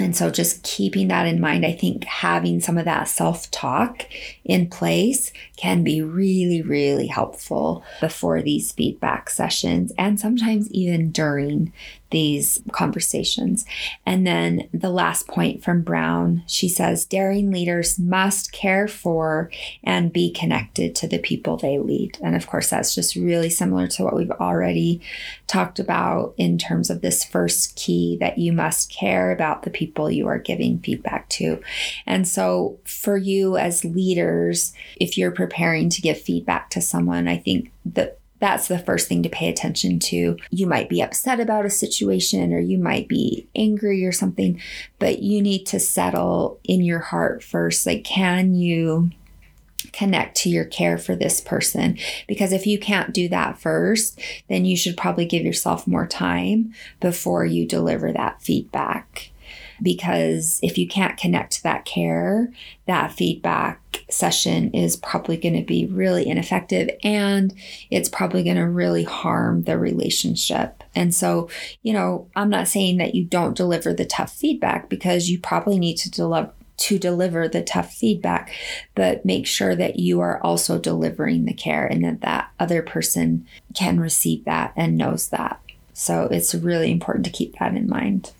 And 0.00 0.16
so, 0.16 0.30
just 0.30 0.62
keeping 0.62 1.08
that 1.08 1.26
in 1.26 1.40
mind, 1.40 1.66
I 1.66 1.72
think 1.72 2.04
having 2.04 2.60
some 2.60 2.78
of 2.78 2.84
that 2.84 3.08
self 3.08 3.50
talk 3.50 4.06
in 4.44 4.68
place 4.68 5.32
can 5.56 5.82
be 5.82 6.02
really, 6.02 6.62
really 6.62 7.06
helpful 7.06 7.82
before 8.00 8.40
these 8.42 8.72
feedback 8.72 9.30
sessions 9.30 9.92
and 9.98 10.20
sometimes 10.20 10.70
even 10.70 11.10
during 11.10 11.72
these 12.10 12.62
conversations. 12.72 13.66
And 14.06 14.26
then 14.26 14.68
the 14.72 14.90
last 14.90 15.28
point 15.28 15.62
from 15.62 15.82
Brown, 15.82 16.42
she 16.46 16.68
says 16.68 17.04
daring 17.04 17.50
leaders 17.50 17.98
must 17.98 18.52
care 18.52 18.88
for 18.88 19.50
and 19.84 20.12
be 20.12 20.30
connected 20.30 20.94
to 20.96 21.08
the 21.08 21.18
people 21.18 21.56
they 21.56 21.78
lead. 21.78 22.18
And 22.22 22.34
of 22.34 22.46
course, 22.46 22.70
that's 22.70 22.94
just 22.94 23.14
really 23.16 23.50
similar 23.50 23.86
to 23.88 24.04
what 24.04 24.16
we've 24.16 24.30
already 24.30 25.00
talked 25.46 25.78
about 25.78 26.34
in 26.36 26.58
terms 26.58 26.90
of 26.90 27.00
this 27.00 27.24
first 27.24 27.76
key 27.76 28.16
that 28.20 28.38
you 28.38 28.52
must 28.52 28.90
care 28.90 29.30
about 29.30 29.62
the 29.62 29.70
people 29.70 30.10
you 30.10 30.26
are 30.26 30.38
giving 30.38 30.78
feedback 30.78 31.28
to. 31.30 31.60
And 32.06 32.26
so, 32.26 32.78
for 32.84 33.16
you 33.16 33.56
as 33.56 33.84
leaders, 33.84 34.72
if 34.96 35.18
you're 35.18 35.30
preparing 35.30 35.88
to 35.90 36.02
give 36.02 36.20
feedback 36.20 36.70
to 36.70 36.80
someone, 36.80 37.28
I 37.28 37.36
think 37.36 37.70
that 37.84 38.18
that's 38.40 38.68
the 38.68 38.78
first 38.78 39.08
thing 39.08 39.22
to 39.22 39.28
pay 39.28 39.48
attention 39.48 39.98
to. 39.98 40.36
You 40.50 40.66
might 40.66 40.88
be 40.88 41.02
upset 41.02 41.40
about 41.40 41.66
a 41.66 41.70
situation 41.70 42.52
or 42.52 42.60
you 42.60 42.78
might 42.78 43.08
be 43.08 43.48
angry 43.54 44.04
or 44.04 44.12
something, 44.12 44.60
but 44.98 45.20
you 45.20 45.42
need 45.42 45.64
to 45.66 45.80
settle 45.80 46.60
in 46.64 46.82
your 46.82 47.00
heart 47.00 47.42
first. 47.42 47.86
Like, 47.86 48.04
can 48.04 48.54
you 48.54 49.10
connect 49.92 50.36
to 50.36 50.48
your 50.48 50.64
care 50.64 50.98
for 50.98 51.14
this 51.14 51.40
person. 51.40 51.96
Because 52.26 52.52
if 52.52 52.66
you 52.66 52.78
can't 52.78 53.14
do 53.14 53.28
that 53.28 53.58
first, 53.58 54.20
then 54.48 54.64
you 54.64 54.76
should 54.76 54.96
probably 54.96 55.24
give 55.24 55.44
yourself 55.44 55.86
more 55.86 56.06
time 56.06 56.74
before 57.00 57.44
you 57.44 57.66
deliver 57.66 58.12
that 58.12 58.42
feedback 58.42 59.30
because 59.82 60.58
if 60.62 60.78
you 60.78 60.86
can't 60.86 61.16
connect 61.16 61.52
to 61.52 61.62
that 61.64 61.84
care, 61.84 62.52
that 62.86 63.12
feedback 63.12 64.04
session 64.10 64.70
is 64.72 64.96
probably 64.96 65.36
going 65.36 65.54
to 65.54 65.62
be 65.62 65.86
really 65.86 66.26
ineffective 66.26 66.90
and 67.02 67.54
it's 67.90 68.08
probably 68.08 68.42
going 68.42 68.56
to 68.56 68.68
really 68.68 69.04
harm 69.04 69.62
the 69.64 69.78
relationship. 69.78 70.82
And 70.94 71.14
so, 71.14 71.48
you 71.82 71.92
know, 71.92 72.28
I'm 72.34 72.50
not 72.50 72.68
saying 72.68 72.96
that 72.98 73.14
you 73.14 73.24
don't 73.24 73.56
deliver 73.56 73.92
the 73.92 74.06
tough 74.06 74.32
feedback 74.32 74.88
because 74.88 75.28
you 75.28 75.38
probably 75.38 75.78
need 75.78 75.96
to 75.98 76.10
deliver 76.10 76.52
to 76.78 76.96
deliver 76.96 77.48
the 77.48 77.60
tough 77.60 77.92
feedback, 77.92 78.52
but 78.94 79.24
make 79.24 79.48
sure 79.48 79.74
that 79.74 79.98
you 79.98 80.20
are 80.20 80.40
also 80.42 80.78
delivering 80.78 81.44
the 81.44 81.52
care 81.52 81.84
and 81.84 82.04
that 82.04 82.20
that 82.20 82.50
other 82.60 82.82
person 82.82 83.44
can 83.74 83.98
receive 83.98 84.44
that 84.44 84.72
and 84.76 84.96
knows 84.96 85.28
that. 85.30 85.60
So 85.92 86.28
it's 86.30 86.54
really 86.54 86.92
important 86.92 87.24
to 87.26 87.32
keep 87.32 87.58
that 87.58 87.74
in 87.74 87.88
mind. 87.88 88.32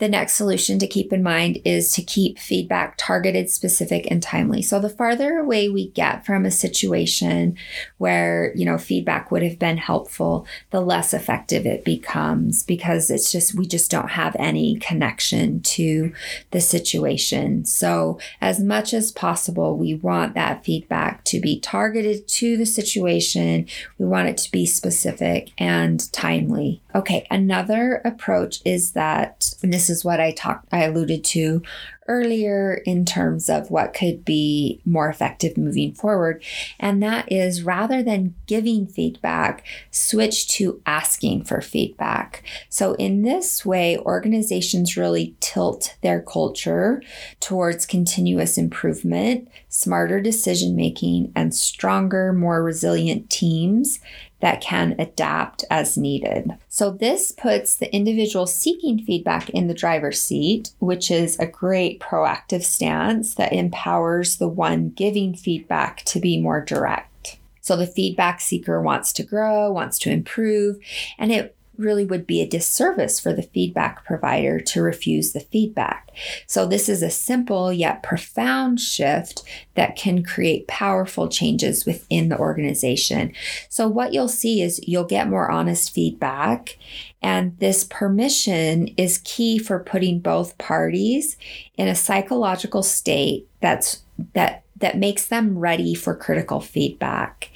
The 0.00 0.08
next 0.08 0.32
solution 0.32 0.78
to 0.78 0.86
keep 0.86 1.12
in 1.12 1.22
mind 1.22 1.60
is 1.62 1.92
to 1.92 2.02
keep 2.02 2.38
feedback 2.38 2.94
targeted, 2.96 3.50
specific, 3.50 4.10
and 4.10 4.22
timely. 4.22 4.62
So 4.62 4.80
the 4.80 4.88
farther 4.88 5.36
away 5.36 5.68
we 5.68 5.90
get 5.90 6.24
from 6.24 6.46
a 6.46 6.50
situation 6.50 7.54
where, 7.98 8.52
you 8.56 8.64
know, 8.64 8.78
feedback 8.78 9.30
would 9.30 9.42
have 9.42 9.58
been 9.58 9.76
helpful, 9.76 10.46
the 10.70 10.80
less 10.80 11.12
effective 11.12 11.66
it 11.66 11.84
becomes 11.84 12.62
because 12.62 13.10
it's 13.10 13.30
just, 13.30 13.54
we 13.54 13.66
just 13.66 13.90
don't 13.90 14.12
have 14.12 14.34
any 14.38 14.76
connection 14.76 15.60
to 15.60 16.14
the 16.50 16.62
situation. 16.62 17.66
So 17.66 18.18
as 18.40 18.58
much 18.58 18.94
as 18.94 19.12
possible, 19.12 19.76
we 19.76 19.94
want 19.94 20.32
that 20.32 20.64
feedback 20.64 21.24
to 21.24 21.40
be 21.40 21.60
targeted 21.60 22.26
to 22.26 22.56
the 22.56 22.64
situation. 22.64 23.66
We 23.98 24.06
want 24.06 24.28
it 24.28 24.38
to 24.38 24.50
be 24.50 24.64
specific 24.64 25.52
and 25.58 26.10
timely. 26.10 26.80
Okay, 26.94 27.26
another 27.30 28.00
approach 28.04 28.60
is 28.64 28.92
that, 28.92 29.54
and 29.62 29.72
this 29.72 29.88
is 29.88 30.04
what 30.04 30.18
I 30.18 30.32
talked, 30.32 30.66
I 30.72 30.84
alluded 30.84 31.22
to 31.24 31.62
earlier 32.08 32.82
in 32.84 33.04
terms 33.04 33.48
of 33.48 33.70
what 33.70 33.94
could 33.94 34.24
be 34.24 34.80
more 34.84 35.08
effective 35.08 35.56
moving 35.56 35.94
forward. 35.94 36.42
And 36.80 37.00
that 37.04 37.30
is 37.30 37.62
rather 37.62 38.02
than 38.02 38.34
giving 38.46 38.88
feedback, 38.88 39.64
switch 39.92 40.48
to 40.56 40.82
asking 40.84 41.44
for 41.44 41.60
feedback. 41.60 42.42
So, 42.68 42.94
in 42.94 43.22
this 43.22 43.64
way, 43.64 43.96
organizations 43.98 44.96
really 44.96 45.36
tilt 45.38 45.94
their 46.02 46.20
culture 46.20 47.00
towards 47.38 47.86
continuous 47.86 48.58
improvement, 48.58 49.48
smarter 49.68 50.20
decision 50.20 50.74
making, 50.74 51.30
and 51.36 51.54
stronger, 51.54 52.32
more 52.32 52.64
resilient 52.64 53.30
teams 53.30 54.00
that 54.40 54.60
can 54.60 54.96
adapt 54.98 55.64
as 55.70 55.96
needed. 55.96 56.52
So, 56.68 56.90
this 56.90 57.32
puts 57.32 57.76
the 57.76 57.94
individual 57.94 58.46
seeking 58.46 58.98
feedback 58.98 59.50
in 59.50 59.68
the 59.68 59.74
driver's 59.74 60.20
seat, 60.20 60.70
which 60.78 61.10
is 61.10 61.38
a 61.38 61.46
great 61.46 62.00
proactive 62.00 62.62
stance 62.62 63.34
that 63.34 63.52
empowers 63.52 64.36
the 64.36 64.48
one 64.48 64.90
giving 64.90 65.34
feedback 65.34 66.02
to 66.04 66.20
be 66.20 66.40
more 66.40 66.60
direct. 66.60 67.38
So, 67.60 67.76
the 67.76 67.86
feedback 67.86 68.40
seeker 68.40 68.80
wants 68.80 69.12
to 69.14 69.22
grow, 69.22 69.70
wants 69.70 69.98
to 70.00 70.10
improve, 70.10 70.78
and 71.18 71.30
it 71.30 71.56
really 71.80 72.04
would 72.04 72.26
be 72.26 72.40
a 72.40 72.46
disservice 72.46 73.18
for 73.18 73.32
the 73.32 73.42
feedback 73.42 74.04
provider 74.04 74.60
to 74.60 74.82
refuse 74.82 75.32
the 75.32 75.40
feedback. 75.40 76.10
So, 76.46 76.66
this 76.66 76.88
is 76.88 77.02
a 77.02 77.10
simple 77.10 77.72
yet 77.72 78.02
profound 78.02 78.80
shift 78.80 79.42
that 79.74 79.96
can 79.96 80.22
create 80.22 80.68
powerful 80.68 81.28
changes 81.28 81.86
within 81.86 82.28
the 82.28 82.38
organization. 82.38 83.32
So, 83.68 83.88
what 83.88 84.12
you'll 84.12 84.28
see 84.28 84.62
is 84.62 84.86
you'll 84.86 85.04
get 85.04 85.28
more 85.28 85.50
honest 85.50 85.92
feedback, 85.92 86.78
and 87.22 87.58
this 87.58 87.84
permission 87.84 88.88
is 88.96 89.22
key 89.24 89.58
for 89.58 89.78
putting 89.78 90.20
both 90.20 90.58
parties 90.58 91.36
in 91.76 91.88
a 91.88 91.94
psychological 91.94 92.82
state 92.82 93.48
that's 93.60 94.02
that 94.34 94.64
that 94.80 94.98
makes 94.98 95.26
them 95.26 95.58
ready 95.58 95.94
for 95.94 96.14
critical 96.14 96.60
feedback. 96.60 97.50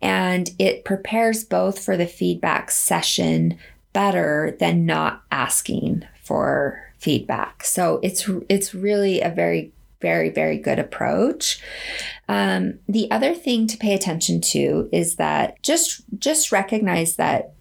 And 0.00 0.50
it 0.58 0.84
prepares 0.84 1.44
both 1.44 1.82
for 1.82 1.96
the 1.96 2.06
feedback 2.06 2.70
session 2.70 3.58
better 3.92 4.56
than 4.58 4.86
not 4.86 5.22
asking 5.30 6.04
for 6.22 6.92
feedback. 6.98 7.64
So 7.64 8.00
it's 8.02 8.28
it's 8.48 8.74
really 8.74 9.20
a 9.20 9.30
very 9.30 9.72
very 10.00 10.30
very 10.30 10.58
good 10.58 10.78
approach. 10.78 11.62
Um, 12.28 12.80
the 12.88 13.10
other 13.10 13.34
thing 13.34 13.66
to 13.68 13.76
pay 13.76 13.94
attention 13.94 14.40
to 14.52 14.88
is 14.92 15.16
that 15.16 15.62
just 15.62 16.02
just 16.18 16.52
recognize 16.52 17.16
that 17.16 17.52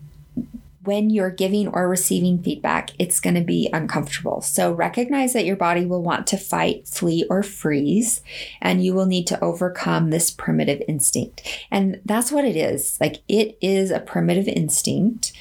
when 0.84 1.10
you're 1.10 1.30
giving 1.30 1.68
or 1.68 1.88
receiving 1.88 2.42
feedback, 2.42 2.92
it's 2.98 3.20
going 3.20 3.36
to 3.36 3.44
be 3.44 3.70
uncomfortable. 3.72 4.42
So 4.42 4.72
recognize 4.72 5.34
that 5.34 5.46
your 5.46 5.56
body 5.56 5.86
will 5.86 6.02
want 6.02 6.26
to 6.28 6.38
fight, 6.38 6.88
flee, 6.88 7.26
or 7.30 7.44
freeze, 7.44 8.22
and 8.62 8.84
you 8.84 8.94
will 8.94 9.06
need 9.06 9.28
to 9.28 9.44
overcome 9.44 10.10
this 10.10 10.32
primitive 10.32 10.82
instinct. 10.88 11.48
And 11.70 12.02
that's 12.04 12.32
what 12.32 12.46
it 12.46 12.56
is. 12.56 12.98
Like 13.00 13.22
it 13.28 13.58
is 13.62 13.92
a 13.92 14.00
primitive 14.00 14.48
instinct. 14.48 15.34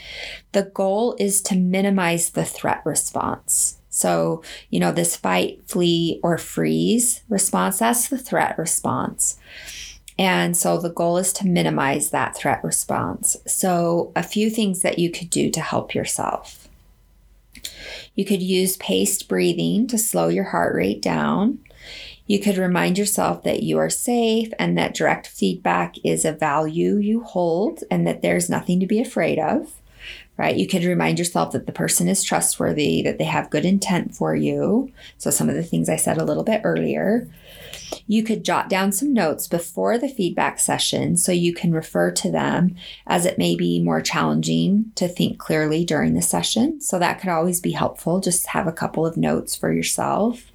The 0.53 0.65
goal 0.65 1.17
is 1.19 1.41
to 1.43 1.57
minimize 1.57 2.31
the 2.31 2.45
threat 2.45 2.83
response. 2.85 3.79
So, 3.89 4.43
you 4.71 4.79
know, 4.79 4.93
this 4.93 5.17
fight, 5.17 5.63
flee, 5.67 6.21
or 6.23 6.39
freeze 6.39 7.23
response, 7.29 7.81
that's 7.81 8.09
the 8.09 8.19
threat 8.19 8.57
response. 8.57 9.39
And 10.21 10.55
so 10.55 10.77
the 10.77 10.91
goal 10.91 11.17
is 11.17 11.33
to 11.33 11.47
minimize 11.47 12.11
that 12.11 12.37
threat 12.37 12.63
response. 12.63 13.39
So, 13.47 14.13
a 14.15 14.23
few 14.23 14.51
things 14.51 14.83
that 14.83 14.99
you 14.99 15.11
could 15.11 15.31
do 15.31 15.49
to 15.51 15.63
help 15.63 15.95
yourself. 15.95 16.69
You 18.15 18.27
could 18.27 18.43
use 18.43 18.77
paced 18.77 19.31
breathing 19.31 19.87
to 19.87 19.97
slow 19.97 20.29
your 20.29 20.45
heart 20.45 20.75
rate 20.75 21.01
down. 21.01 21.61
You 22.27 22.39
could 22.39 22.59
remind 22.59 22.99
yourself 22.99 23.45
that 23.45 23.63
you 23.63 23.79
are 23.79 23.89
safe 23.89 24.53
and 24.59 24.77
that 24.77 24.93
direct 24.93 25.27
feedback 25.27 25.95
is 26.05 26.27
a 26.27 26.33
value 26.33 26.99
you 26.99 27.23
hold 27.23 27.83
and 27.91 28.07
that 28.07 28.21
there's 28.21 28.51
nothing 28.51 28.79
to 28.81 28.87
be 28.87 29.01
afraid 29.01 29.39
of, 29.39 29.73
right? 30.37 30.55
You 30.55 30.69
could 30.69 30.85
remind 30.85 31.19
yourself 31.19 31.53
that 31.53 31.65
the 31.65 31.73
person 31.73 32.09
is 32.09 32.23
trustworthy, 32.23 33.01
that 33.03 33.17
they 33.17 33.25
have 33.25 33.49
good 33.49 33.65
intent 33.65 34.15
for 34.15 34.37
you. 34.37 34.93
So, 35.17 35.31
some 35.31 35.49
of 35.49 35.55
the 35.55 35.63
things 35.63 35.89
I 35.89 35.97
said 35.97 36.19
a 36.19 36.25
little 36.25 36.45
bit 36.45 36.61
earlier. 36.63 37.27
You 38.07 38.23
could 38.25 38.45
jot 38.45 38.69
down 38.69 38.93
some 38.93 39.13
notes 39.13 39.47
before 39.47 39.97
the 39.97 40.09
feedback 40.09 40.59
session 40.59 41.17
so 41.17 41.31
you 41.33 41.55
can 41.55 41.73
refer 41.73 42.11
to 42.11 42.31
them 42.31 42.75
as 43.07 43.25
it 43.25 43.39
may 43.39 43.55
be 43.55 43.81
more 43.81 44.01
challenging 44.01 44.93
to 44.97 45.07
think 45.07 45.39
clearly 45.39 45.85
during 45.85 46.15
the 46.15 46.23
session. 46.23 46.81
So 46.81 46.99
that 46.99 47.21
could 47.21 47.31
always 47.31 47.61
be 47.61 47.73
helpful. 47.73 48.21
Just 48.21 48.49
have 48.49 48.67
a 48.67 48.73
couple 48.73 49.07
of 49.07 49.17
notes 49.17 49.55
for 49.55 49.73
yourself. 49.73 50.51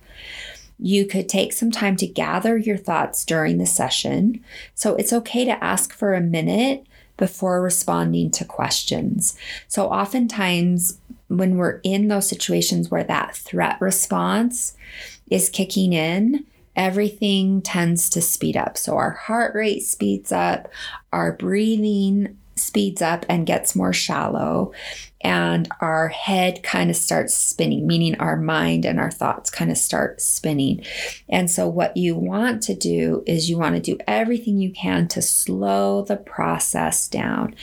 You 0.78 1.06
could 1.06 1.30
take 1.30 1.54
some 1.54 1.71
time 1.71 1.95
to 1.97 2.08
gather 2.08 2.58
your 2.58 2.78
thoughts 2.78 3.23
during 3.23 3.58
the 3.58 3.65
session. 3.65 4.43
So 4.73 4.95
it's 4.95 5.13
okay 5.13 5.45
to 5.45 5.63
ask 5.63 5.93
for 5.93 6.13
a 6.13 6.21
minute 6.21 6.86
before 7.17 7.62
responding 7.62 8.32
to 8.32 8.43
questions. 8.43 9.38
So 9.67 9.88
oftentimes, 9.88 10.99
when 11.28 11.58
we're 11.58 11.80
in 11.84 12.10
those 12.10 12.28
situations 12.28 12.91
where 12.91 13.04
that 13.06 13.36
threat 13.36 13.80
response 13.80 14.75
is 15.30 15.49
kicking 15.49 15.93
in, 15.93 16.45
everything 16.76 17.62
tends 17.62 18.10
to 18.12 18.22
speed 18.22 18.58
up. 18.58 18.78
So 18.78 18.96
our 18.98 19.12
heart 19.12 19.56
rate 19.56 19.82
speeds 19.82 20.32
up, 20.32 20.70
our 21.12 21.34
breathing 21.34 22.38
speeds 22.58 23.02
up 23.02 23.26
and 23.28 23.46
gets 23.46 23.76
more 23.76 23.94
shallow 23.94 24.72
and 25.22 25.68
our 25.82 26.10
head 26.10 26.62
kind 26.62 26.92
of 26.92 26.96
starts 26.96 27.34
spinning, 27.34 27.88
meaning 27.88 28.16
our 28.20 28.38
mind 28.38 28.86
and 28.86 29.00
our 29.00 29.10
thoughts 29.10 29.50
kind 29.50 29.72
of 29.72 29.78
start 29.78 30.22
spinning. 30.22 30.86
And 31.28 31.50
so, 31.50 31.68
what 31.68 31.98
you 31.98 32.16
want 32.16 32.62
to 32.64 32.76
do 32.76 33.24
is 33.26 33.50
you 33.50 33.58
want 33.58 33.76
to 33.76 33.82
do 33.82 33.98
everything 34.08 34.60
you 34.60 34.72
can 34.72 35.08
to 35.10 35.24
slow 35.24 36.04
the 36.04 36.18
process 36.18 37.08
down. 37.08 37.56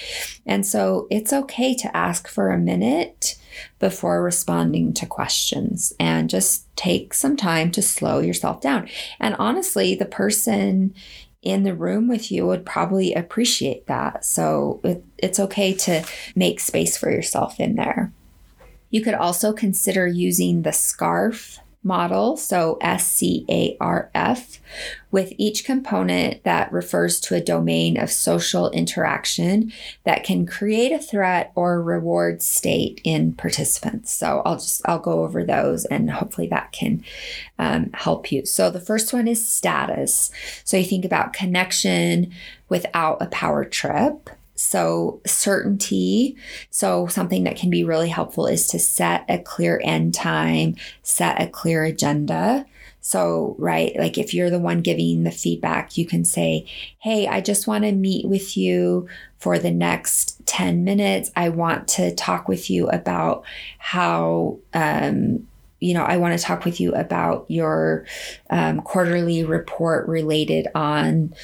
And 0.45 0.67
so, 0.67 1.07
it's 1.09 1.33
okay 1.33 1.75
to 1.77 1.97
ask 1.97 2.27
for 2.27 2.51
a 2.51 2.59
minute 2.59 3.37
before 3.79 4.23
responding 4.23 4.93
to 4.95 5.07
questions 5.07 5.93
and 5.99 6.31
just 6.31 6.75
take 6.77 7.15
some 7.15 7.37
time 7.37 7.71
to 7.73 7.83
slow 7.83 8.21
yourself 8.21 8.61
down. 8.61 8.89
And 9.21 9.35
honestly, 9.39 9.95
the 9.95 10.07
person 10.07 10.95
in 11.43 11.65
the 11.65 11.75
room 11.75 12.09
with 12.09 12.31
you 12.31 12.47
would 12.47 12.65
probably 12.65 13.13
appreciate 13.13 13.87
that. 13.87 14.25
So 14.25 14.81
it, 14.85 15.05
it's 15.19 15.41
okay 15.41 15.75
to 15.75 16.05
make 16.37 16.61
space 16.61 16.97
for 16.97 17.11
yourself 17.11 17.59
in 17.59 17.75
there. 17.75 18.13
You 18.91 19.03
could 19.03 19.15
also 19.15 19.53
consider 19.53 20.07
using 20.07 20.63
the 20.63 20.71
SCARF 20.71 21.59
model, 21.85 22.37
so 22.37 22.79
S 22.81 23.07
C 23.07 23.45
A 23.49 23.77
R 23.81 24.11
F, 24.15 24.61
with 25.11 25.33
each 25.37 25.65
component 25.65 26.45
that 26.45 26.73
refers 26.73 27.19
to 27.21 27.35
a 27.35 27.41
domain 27.41 27.99
of 27.99 28.11
social 28.11 28.71
interaction 28.71 29.73
that 30.05 30.25
can 30.25 30.47
create 30.47 30.93
a 30.93 30.99
threat 30.99 31.53
or 31.55 31.83
reward 31.83 32.41
state 32.41 33.01
in 33.05 33.33
participants. 33.33 34.13
So 34.13 34.43
I'll 34.45 34.57
just 34.57 34.83
I'll 34.89 34.99
go 34.99 35.25
over 35.25 35.45
those 35.45 35.85
and 35.87 36.11
hopefully 36.11 36.47
that 36.49 36.73
can 36.73 37.05
um, 37.59 37.91
help 37.95 38.31
you. 38.31 38.47
So 38.47 38.71
the 38.71 38.81
first 38.81 39.13
one 39.13 39.27
is 39.27 39.49
status. 39.49 40.31
So 40.65 40.77
you 40.77 40.85
think 40.85 41.05
about 41.05 41.33
connection 41.33 42.33
without 42.69 43.21
a 43.21 43.27
power 43.27 43.65
trip. 43.65 44.31
So, 44.63 45.21
certainty. 45.27 46.37
So, 46.71 47.09
something 47.09 47.43
that 47.45 47.57
can 47.57 47.69
be 47.69 47.83
really 47.83 48.09
helpful 48.09 48.47
is 48.47 48.69
to 48.69 48.79
set 48.79 49.25
a 49.29 49.39
clear 49.39 49.81
end 49.83 50.15
time, 50.15 50.77
set 51.03 51.43
a 51.43 51.49
clear 51.49 51.83
agenda. 51.83 52.65
So, 53.01 53.57
right, 53.59 53.93
like 53.99 54.17
if 54.17 54.33
you're 54.33 54.51
the 54.51 54.61
one 54.61 54.81
giving 54.81 55.25
the 55.25 55.33
feedback, 55.33 55.99
you 55.99 56.07
can 56.07 56.25
say, 56.25 56.67
Hey, 57.01 57.27
I 57.27 57.41
just 57.41 57.67
want 57.67 57.83
to 57.83 57.91
meet 57.91 58.29
with 58.29 58.57
you 58.57 59.09
for 59.39 59.59
the 59.59 59.73
next 59.73 60.41
10 60.47 60.85
minutes. 60.85 61.33
I 61.35 61.49
want 61.49 61.89
to 61.89 62.15
talk 62.15 62.47
with 62.47 62.71
you 62.71 62.89
about 62.89 63.45
how, 63.79 64.61
um, 64.73 65.49
you 65.81 65.95
know, 65.95 66.05
I 66.05 66.19
want 66.19 66.39
to 66.39 66.45
talk 66.45 66.65
with 66.65 66.81
you 66.81 66.95
about 66.95 67.47
your 67.49 68.07
um, 68.49 68.81
quarterly 68.83 69.43
report 69.43 70.07
related 70.07 70.69
on 70.77 71.35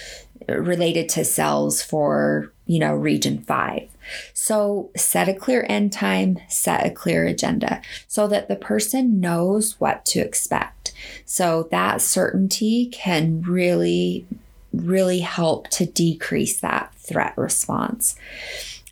related 0.48 1.08
to 1.10 1.24
cells 1.24 1.82
for 1.82 2.52
you 2.68 2.78
know, 2.78 2.94
region 2.94 3.38
five. 3.38 3.88
So 4.32 4.90
set 4.94 5.28
a 5.28 5.34
clear 5.34 5.66
end 5.68 5.92
time, 5.92 6.38
set 6.48 6.86
a 6.86 6.90
clear 6.90 7.26
agenda 7.26 7.82
so 8.06 8.28
that 8.28 8.46
the 8.46 8.56
person 8.56 9.20
knows 9.20 9.80
what 9.80 10.04
to 10.06 10.20
expect. 10.20 10.92
So 11.24 11.66
that 11.70 12.00
certainty 12.00 12.86
can 12.86 13.42
really, 13.42 14.26
really 14.72 15.20
help 15.20 15.68
to 15.70 15.86
decrease 15.86 16.60
that 16.60 16.94
threat 16.94 17.36
response. 17.36 18.14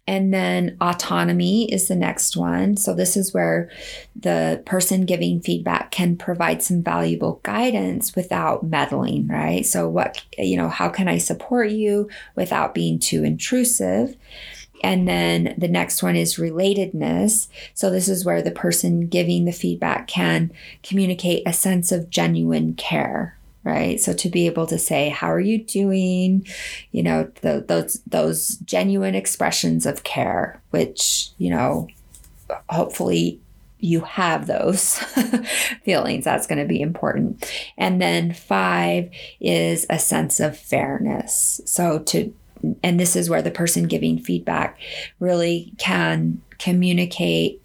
And 0.09 0.33
then 0.33 0.77
autonomy 0.81 1.71
is 1.73 1.89
the 1.89 1.97
next 1.97 2.37
one. 2.37 2.77
So, 2.77 2.95
this 2.95 3.17
is 3.17 3.35
where 3.35 3.71
the 4.15 4.63
person 4.65 5.05
giving 5.05 5.41
feedback 5.41 5.91
can 5.91 6.17
provide 6.17 6.63
some 6.63 6.83
valuable 6.83 7.41
guidance 7.43 8.15
without 8.15 8.65
meddling, 8.65 9.27
right? 9.27 9.67
So, 9.67 9.89
what, 9.89 10.25
you 10.39 10.57
know, 10.57 10.69
how 10.69 10.89
can 10.89 11.09
I 11.09 11.19
support 11.19 11.71
you 11.71 12.09
without 12.37 12.73
being 12.73 13.01
too 13.01 13.25
intrusive? 13.25 14.17
And 14.85 15.09
then 15.09 15.55
the 15.59 15.69
next 15.69 16.03
one 16.03 16.17
is 16.17 16.37
relatedness. 16.37 17.49
So, 17.75 17.91
this 17.91 18.09
is 18.09 18.25
where 18.25 18.43
the 18.43 18.51
person 18.51 19.09
giving 19.09 19.45
the 19.45 19.53
feedback 19.53 20.07
can 20.07 20.53
communicate 20.85 21.43
a 21.47 21.53
sense 21.53 21.91
of 21.91 22.11
genuine 22.11 22.75
care, 22.75 23.36
right? 23.67 24.01
So 24.01 24.15
to 24.15 24.29
be 24.31 24.47
able 24.47 24.67
to 24.69 24.79
say 24.79 25.11
how 25.11 25.27
are 25.27 25.41
you 25.41 25.63
doing? 25.63 26.47
You 26.93 27.03
know 27.03 27.31
the, 27.43 27.65
those 27.67 28.01
those 28.07 28.57
genuine 28.59 29.15
expressions 29.15 29.85
of 29.85 30.05
care 30.05 30.63
which 30.71 31.31
you 31.37 31.51
know 31.51 31.89
hopefully 32.71 33.41
you 33.79 34.01
have 34.01 34.47
those 34.47 34.99
feelings 35.85 36.25
that's 36.25 36.47
going 36.47 36.59
to 36.59 36.65
be 36.65 36.81
important. 36.81 37.51
And 37.77 38.01
then 38.01 38.33
five 38.33 39.11
is 39.41 39.85
a 39.91 39.99
sense 39.99 40.41
of 40.41 40.57
fairness. 40.57 41.61
So 41.67 41.99
to 42.01 42.33
and 42.83 42.99
this 42.99 43.17
is 43.17 43.29
where 43.29 43.43
the 43.43 43.51
person 43.51 43.87
giving 43.87 44.19
feedback 44.19 44.79
really 45.21 45.73
can 45.77 46.41
communicate 46.59 47.63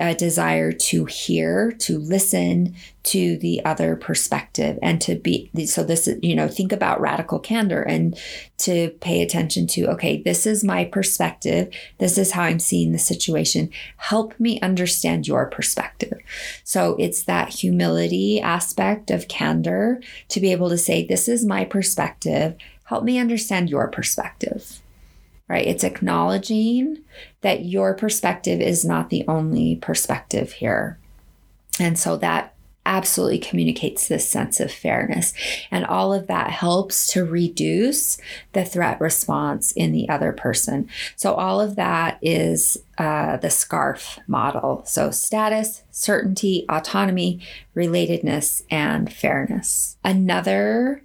a 0.00 0.14
desire 0.14 0.72
to 0.72 1.04
hear, 1.04 1.70
to 1.70 1.98
listen 1.98 2.74
to 3.04 3.36
the 3.38 3.64
other 3.64 3.94
perspective, 3.94 4.78
and 4.82 5.00
to 5.00 5.14
be 5.16 5.50
so. 5.66 5.84
This 5.84 6.08
is, 6.08 6.18
you 6.22 6.34
know, 6.34 6.48
think 6.48 6.72
about 6.72 7.00
radical 7.00 7.38
candor 7.38 7.82
and 7.82 8.18
to 8.58 8.90
pay 9.00 9.22
attention 9.22 9.66
to, 9.68 9.86
okay, 9.90 10.22
this 10.22 10.46
is 10.46 10.64
my 10.64 10.84
perspective. 10.84 11.72
This 11.98 12.18
is 12.18 12.32
how 12.32 12.42
I'm 12.42 12.58
seeing 12.58 12.92
the 12.92 12.98
situation. 12.98 13.70
Help 13.96 14.38
me 14.40 14.60
understand 14.60 15.28
your 15.28 15.46
perspective. 15.46 16.18
So 16.64 16.96
it's 16.98 17.22
that 17.24 17.50
humility 17.50 18.40
aspect 18.40 19.10
of 19.10 19.28
candor 19.28 20.00
to 20.28 20.40
be 20.40 20.52
able 20.52 20.70
to 20.70 20.78
say, 20.78 21.04
this 21.04 21.28
is 21.28 21.44
my 21.44 21.64
perspective. 21.64 22.56
Help 22.84 23.04
me 23.04 23.18
understand 23.18 23.70
your 23.70 23.88
perspective 23.88 24.81
right? 25.48 25.66
It's 25.66 25.84
acknowledging 25.84 26.98
that 27.42 27.64
your 27.64 27.94
perspective 27.94 28.60
is 28.60 28.84
not 28.84 29.10
the 29.10 29.24
only 29.28 29.76
perspective 29.76 30.52
here. 30.52 30.98
And 31.78 31.98
so 31.98 32.16
that 32.18 32.54
absolutely 32.84 33.38
communicates 33.38 34.08
this 34.08 34.28
sense 34.28 34.58
of 34.58 34.72
fairness. 34.72 35.32
And 35.70 35.84
all 35.84 36.12
of 36.12 36.26
that 36.26 36.50
helps 36.50 37.06
to 37.08 37.24
reduce 37.24 38.18
the 38.52 38.64
threat 38.64 39.00
response 39.00 39.72
in 39.72 39.92
the 39.92 40.08
other 40.08 40.32
person. 40.32 40.88
So, 41.16 41.34
all 41.34 41.60
of 41.60 41.76
that 41.76 42.18
is 42.20 42.78
uh, 42.98 43.36
the 43.36 43.48
SCARF 43.48 44.18
model. 44.26 44.82
So, 44.86 45.10
status, 45.10 45.82
certainty, 45.90 46.66
autonomy, 46.68 47.40
relatedness, 47.76 48.62
and 48.70 49.12
fairness. 49.12 49.96
Another 50.04 51.02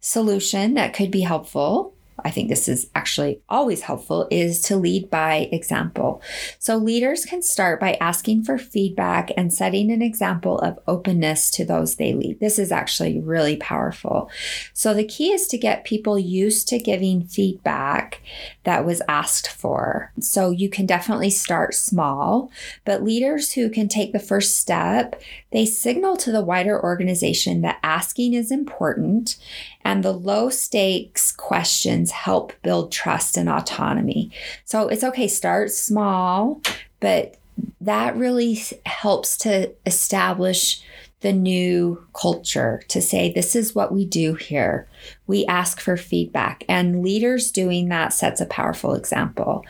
solution 0.00 0.74
that 0.74 0.94
could 0.94 1.10
be 1.10 1.20
helpful 1.20 1.92
I 2.24 2.30
think 2.30 2.48
this 2.48 2.68
is 2.68 2.90
actually 2.94 3.40
always 3.48 3.82
helpful, 3.82 4.28
is 4.30 4.62
to 4.62 4.76
lead 4.76 5.10
by 5.10 5.48
example. 5.52 6.22
So 6.58 6.76
leaders 6.76 7.24
can 7.24 7.42
start 7.42 7.80
by 7.80 7.96
asking 8.00 8.44
for 8.44 8.58
feedback 8.58 9.30
and 9.36 9.52
setting 9.52 9.90
an 9.90 10.02
example 10.02 10.58
of 10.58 10.78
openness 10.86 11.50
to 11.52 11.64
those 11.64 11.96
they 11.96 12.12
lead. 12.12 12.40
This 12.40 12.58
is 12.58 12.72
actually 12.72 13.20
really 13.20 13.56
powerful. 13.56 14.30
So 14.72 14.94
the 14.94 15.04
key 15.04 15.32
is 15.32 15.46
to 15.48 15.58
get 15.58 15.84
people 15.84 16.18
used 16.18 16.68
to 16.68 16.78
giving 16.78 17.24
feedback 17.24 18.22
that 18.64 18.84
was 18.84 19.02
asked 19.08 19.48
for. 19.48 20.12
So 20.20 20.50
you 20.50 20.68
can 20.68 20.86
definitely 20.86 21.30
start 21.30 21.74
small, 21.74 22.50
but 22.84 23.02
leaders 23.02 23.52
who 23.52 23.70
can 23.70 23.88
take 23.88 24.12
the 24.12 24.18
first 24.18 24.56
step, 24.56 25.20
they 25.52 25.66
signal 25.66 26.16
to 26.18 26.32
the 26.32 26.44
wider 26.44 26.80
organization 26.82 27.62
that 27.62 27.80
asking 27.82 28.34
is 28.34 28.50
important 28.50 29.36
and 29.84 30.04
the 30.04 30.12
low 30.12 30.50
stakes 30.50 31.32
questions 31.32 32.10
help 32.10 32.52
build 32.62 32.92
trust 32.92 33.36
and 33.36 33.48
autonomy. 33.48 34.30
So 34.64 34.88
it's 34.88 35.04
okay, 35.04 35.28
start 35.28 35.70
small, 35.70 36.60
but 37.00 37.36
that 37.80 38.16
really 38.16 38.58
helps 38.86 39.36
to 39.38 39.72
establish 39.86 40.82
the 41.20 41.32
new 41.32 42.02
culture 42.14 42.82
to 42.88 43.02
say, 43.02 43.30
this 43.30 43.54
is 43.54 43.74
what 43.74 43.92
we 43.92 44.06
do 44.06 44.34
here. 44.34 44.88
We 45.26 45.44
ask 45.46 45.78
for 45.78 45.98
feedback, 45.98 46.64
and 46.66 47.02
leaders 47.02 47.52
doing 47.52 47.88
that 47.90 48.14
sets 48.14 48.40
a 48.40 48.46
powerful 48.46 48.94
example. 48.94 49.66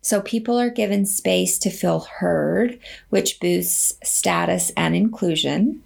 So 0.00 0.20
people 0.20 0.58
are 0.58 0.70
given 0.70 1.06
space 1.06 1.58
to 1.60 1.70
feel 1.70 2.00
heard, 2.00 2.80
which 3.10 3.38
boosts 3.38 3.94
status 4.02 4.72
and 4.76 4.96
inclusion. 4.96 5.84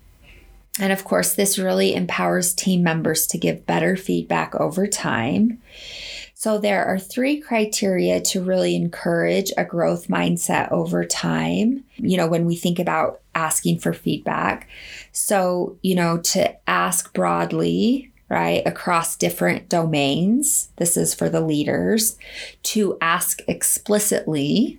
And 0.79 0.93
of 0.93 1.05
course, 1.05 1.35
this 1.35 1.59
really 1.59 1.95
empowers 1.95 2.55
team 2.55 2.83
members 2.83 3.27
to 3.29 3.39
give 3.39 3.67
better 3.67 3.97
feedback 3.97 4.55
over 4.55 4.87
time. 4.87 5.61
So, 6.35 6.59
there 6.59 6.85
are 6.85 6.99
three 6.99 7.41
criteria 7.41 8.21
to 8.23 8.43
really 8.43 8.75
encourage 8.75 9.53
a 9.57 9.65
growth 9.65 10.09
mindset 10.09 10.73
over 10.73 11.05
time. 11.05 11.85
You 11.97 12.17
know, 12.17 12.27
when 12.27 12.47
we 12.47 12.57
think 12.57 12.79
about 12.79 13.21
asking 13.35 13.79
for 13.79 13.93
feedback. 13.93 14.69
So, 15.13 15.79
you 15.83 15.95
know, 15.95 16.19
to 16.19 16.69
ask 16.69 17.13
broadly, 17.13 18.11
right, 18.29 18.63
across 18.67 19.17
different 19.17 19.69
domains. 19.69 20.71
This 20.77 20.97
is 20.97 21.15
for 21.15 21.29
the 21.29 21.41
leaders. 21.41 22.17
To 22.65 22.97
ask 23.01 23.41
explicitly, 23.47 24.79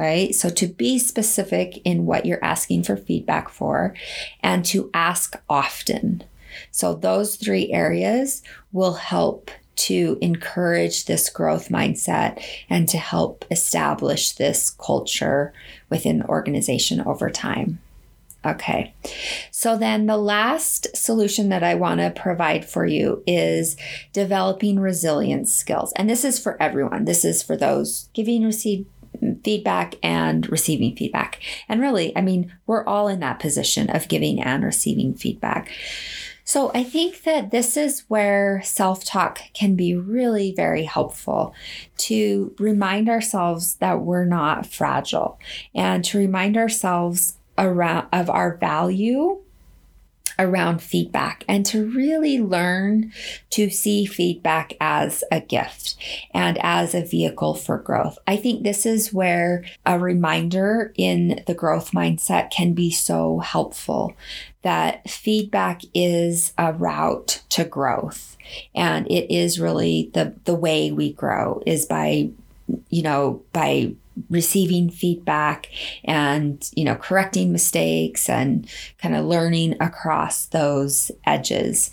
right? 0.00 0.34
So 0.34 0.48
to 0.48 0.66
be 0.66 0.98
specific 0.98 1.82
in 1.84 2.06
what 2.06 2.24
you're 2.24 2.42
asking 2.42 2.84
for 2.84 2.96
feedback 2.96 3.50
for 3.50 3.94
and 4.42 4.64
to 4.66 4.90
ask 4.94 5.38
often. 5.46 6.24
So 6.70 6.94
those 6.94 7.36
three 7.36 7.70
areas 7.70 8.42
will 8.72 8.94
help 8.94 9.50
to 9.76 10.16
encourage 10.22 11.04
this 11.04 11.28
growth 11.28 11.68
mindset 11.68 12.42
and 12.70 12.88
to 12.88 12.96
help 12.96 13.44
establish 13.50 14.32
this 14.32 14.70
culture 14.70 15.52
within 15.90 16.20
the 16.20 16.28
organization 16.28 17.02
over 17.02 17.28
time. 17.28 17.78
Okay. 18.42 18.94
So 19.50 19.76
then 19.76 20.06
the 20.06 20.16
last 20.16 20.96
solution 20.96 21.50
that 21.50 21.62
I 21.62 21.74
want 21.74 22.00
to 22.00 22.10
provide 22.10 22.64
for 22.64 22.86
you 22.86 23.22
is 23.26 23.76
developing 24.14 24.80
resilience 24.80 25.54
skills. 25.54 25.92
And 25.94 26.08
this 26.08 26.24
is 26.24 26.38
for 26.38 26.60
everyone. 26.60 27.04
This 27.04 27.22
is 27.22 27.42
for 27.42 27.54
those 27.54 28.08
giving, 28.14 28.42
receive, 28.44 28.86
feedback 29.44 29.94
and 30.02 30.50
receiving 30.50 30.96
feedback. 30.96 31.40
And 31.68 31.80
really, 31.80 32.16
I 32.16 32.20
mean, 32.20 32.52
we're 32.66 32.84
all 32.84 33.08
in 33.08 33.20
that 33.20 33.40
position 33.40 33.90
of 33.90 34.08
giving 34.08 34.42
and 34.42 34.64
receiving 34.64 35.14
feedback. 35.14 35.70
So 36.44 36.72
I 36.74 36.82
think 36.82 37.22
that 37.22 37.52
this 37.52 37.76
is 37.76 38.04
where 38.08 38.60
self 38.64 39.04
talk 39.04 39.40
can 39.54 39.76
be 39.76 39.94
really 39.94 40.52
very 40.52 40.82
helpful 40.82 41.54
to 41.98 42.54
remind 42.58 43.08
ourselves 43.08 43.76
that 43.76 44.00
we're 44.00 44.24
not 44.24 44.66
fragile 44.66 45.38
and 45.74 46.04
to 46.06 46.18
remind 46.18 46.56
ourselves 46.56 47.38
around 47.56 48.08
of 48.12 48.28
our 48.28 48.56
value 48.56 49.40
around 50.40 50.82
feedback 50.82 51.44
and 51.46 51.64
to 51.66 51.84
really 51.90 52.40
learn 52.40 53.12
to 53.50 53.70
see 53.70 54.06
feedback 54.06 54.72
as 54.80 55.22
a 55.30 55.40
gift 55.40 55.96
and 56.32 56.58
as 56.62 56.94
a 56.94 57.04
vehicle 57.04 57.54
for 57.54 57.78
growth. 57.78 58.18
I 58.26 58.36
think 58.36 58.62
this 58.62 58.86
is 58.86 59.12
where 59.12 59.64
a 59.84 59.98
reminder 59.98 60.92
in 60.96 61.42
the 61.46 61.54
growth 61.54 61.92
mindset 61.92 62.50
can 62.50 62.72
be 62.72 62.90
so 62.90 63.38
helpful 63.40 64.14
that 64.62 65.08
feedback 65.08 65.82
is 65.94 66.52
a 66.58 66.72
route 66.72 67.42
to 67.50 67.64
growth 67.64 68.36
and 68.74 69.06
it 69.10 69.32
is 69.32 69.60
really 69.60 70.10
the 70.14 70.34
the 70.44 70.54
way 70.54 70.90
we 70.90 71.12
grow 71.12 71.62
is 71.66 71.86
by 71.86 72.28
you 72.88 73.02
know 73.02 73.42
by 73.52 73.94
receiving 74.28 74.90
feedback 74.90 75.68
and 76.04 76.70
you 76.74 76.84
know 76.84 76.94
correcting 76.94 77.52
mistakes 77.52 78.28
and 78.28 78.68
kind 78.98 79.16
of 79.16 79.24
learning 79.24 79.76
across 79.80 80.46
those 80.46 81.10
edges. 81.24 81.90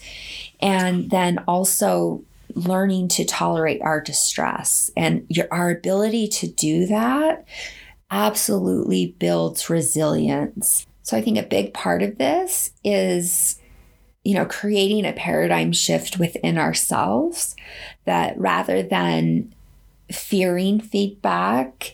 And 0.60 1.10
then 1.10 1.40
also 1.48 2.24
learning 2.56 3.08
to 3.10 3.26
tolerate 3.26 3.82
our 3.82 4.02
distress. 4.02 4.90
And 4.98 5.26
your 5.30 5.48
our 5.52 5.70
ability 5.70 6.28
to 6.30 6.48
do 6.48 6.86
that 6.88 7.46
absolutely 8.10 9.16
builds 9.20 9.70
resilience. 9.70 10.86
So 11.04 11.16
i 11.16 11.22
think 11.22 11.38
a 11.38 11.44
big 11.44 11.74
part 11.74 12.04
of 12.04 12.18
this 12.18 12.72
is 12.84 13.60
you 14.24 14.34
know 14.34 14.46
creating 14.46 15.06
a 15.06 15.14
paradigm 15.14 15.72
shift 15.72 16.20
within 16.20 16.58
ourselves 16.58 17.56
that 18.04 18.38
rather 18.38 18.84
than 18.84 19.54
fearing 20.12 20.82
feedback 20.82 21.94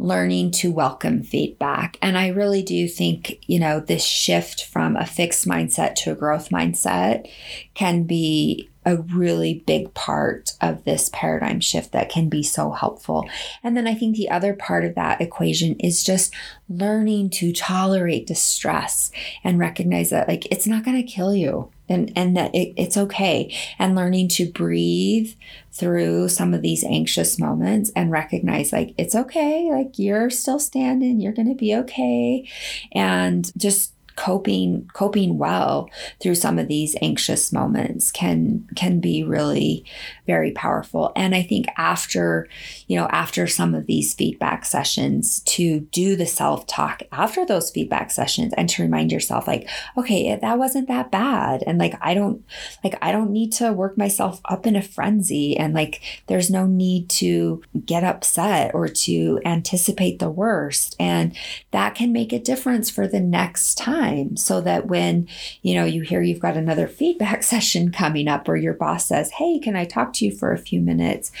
learning 0.00 0.50
to 0.50 0.72
welcome 0.72 1.22
feedback. 1.22 1.98
And 2.00 2.16
I 2.16 2.28
really 2.28 2.62
do 2.62 2.88
think, 2.88 3.44
you 3.46 3.60
know, 3.60 3.80
this 3.80 4.04
shift 4.04 4.64
from 4.64 4.96
a 4.96 5.06
fixed 5.06 5.46
mindset 5.46 5.94
to 5.96 6.12
a 6.12 6.14
growth 6.14 6.48
mindset 6.48 7.30
can 7.74 8.04
be 8.04 8.70
a 8.86 8.96
really 8.96 9.62
big 9.66 9.92
part 9.92 10.52
of 10.62 10.84
this 10.84 11.10
paradigm 11.12 11.60
shift 11.60 11.92
that 11.92 12.08
can 12.08 12.30
be 12.30 12.42
so 12.42 12.70
helpful. 12.70 13.28
And 13.62 13.76
then 13.76 13.86
I 13.86 13.94
think 13.94 14.16
the 14.16 14.30
other 14.30 14.54
part 14.54 14.86
of 14.86 14.94
that 14.94 15.20
equation 15.20 15.78
is 15.80 16.02
just 16.02 16.34
learning 16.68 17.28
to 17.30 17.52
tolerate 17.52 18.26
distress 18.26 19.12
and 19.44 19.58
recognize 19.58 20.08
that 20.10 20.28
like 20.28 20.46
it's 20.50 20.66
not 20.66 20.84
going 20.84 20.96
to 20.96 21.12
kill 21.12 21.34
you 21.34 21.70
and 21.90 22.12
and 22.16 22.36
that 22.36 22.54
it, 22.54 22.72
it's 22.76 22.96
okay. 22.96 23.54
And 23.78 23.94
learning 23.94 24.28
to 24.28 24.50
breathe 24.50 25.34
through 25.72 26.28
some 26.28 26.54
of 26.54 26.62
these 26.62 26.84
anxious 26.84 27.38
moments 27.38 27.90
and 27.94 28.10
recognize 28.10 28.72
like 28.72 28.94
it's 28.98 29.14
okay 29.14 29.70
like 29.70 29.98
you're 29.98 30.28
still 30.28 30.58
standing 30.58 31.20
you're 31.20 31.32
going 31.32 31.48
to 31.48 31.54
be 31.54 31.74
okay. 31.74 32.48
And 32.92 33.50
just 33.56 33.92
coping 34.20 34.86
coping 34.92 35.38
well 35.38 35.88
through 36.20 36.34
some 36.34 36.58
of 36.58 36.68
these 36.68 36.94
anxious 37.00 37.54
moments 37.54 38.12
can 38.12 38.68
can 38.76 39.00
be 39.00 39.24
really 39.24 39.82
very 40.26 40.52
powerful. 40.52 41.10
And 41.16 41.34
i 41.34 41.42
think 41.42 41.66
after 41.78 42.46
you 42.86 42.98
know 42.98 43.06
after 43.06 43.46
some 43.46 43.74
of 43.74 43.86
these 43.86 44.12
feedback 44.12 44.66
sessions 44.66 45.40
to 45.54 45.80
do 45.90 46.16
the 46.16 46.26
self 46.26 46.66
talk 46.66 47.02
after 47.12 47.46
those 47.46 47.70
feedback 47.70 48.10
sessions 48.10 48.52
and 48.58 48.68
to 48.68 48.82
remind 48.82 49.10
yourself 49.10 49.48
like 49.48 49.66
okay 49.96 50.36
that 50.36 50.58
wasn't 50.58 50.88
that 50.88 51.10
bad. 51.10 51.64
And 51.66 51.78
like 51.78 51.94
i 52.02 52.12
don't 52.12 52.44
like 52.84 52.98
i 53.00 53.12
don't 53.12 53.30
need 53.30 53.52
to 53.52 53.72
work 53.72 53.96
myself 53.96 54.42
up 54.44 54.66
in 54.66 54.76
a 54.76 54.82
frenzy. 54.82 55.56
And 55.56 55.72
like 55.72 56.02
there's 56.26 56.50
no 56.50 56.66
need 56.66 57.08
to 57.20 57.62
get 57.86 58.04
upset 58.04 58.74
or 58.74 58.86
to 58.86 59.40
anticipate 59.46 60.18
the 60.18 60.28
worst. 60.28 60.94
And 61.00 61.34
that 61.70 61.94
can 61.94 62.12
make 62.12 62.34
a 62.34 62.38
difference 62.38 62.90
for 62.90 63.08
the 63.08 63.20
next 63.20 63.78
time 63.78 64.09
time 64.10 64.36
so 64.36 64.60
that 64.60 64.86
when, 64.86 65.28
you 65.62 65.74
know, 65.74 65.84
you 65.84 66.02
hear 66.02 66.22
you've 66.22 66.40
got 66.40 66.56
another 66.56 66.86
feedback 66.86 67.42
session 67.50 67.92
coming 67.92 68.28
up 68.28 68.48
or 68.48 68.56
your 68.56 68.74
boss 68.74 69.06
says, 69.06 69.32
Hey, 69.32 69.58
can 69.58 69.76
I 69.76 69.84
talk 69.84 70.12
to 70.14 70.24
you 70.24 70.36
for 70.36 70.52
a 70.52 70.58
few 70.58 70.80
minutes? 70.80 71.32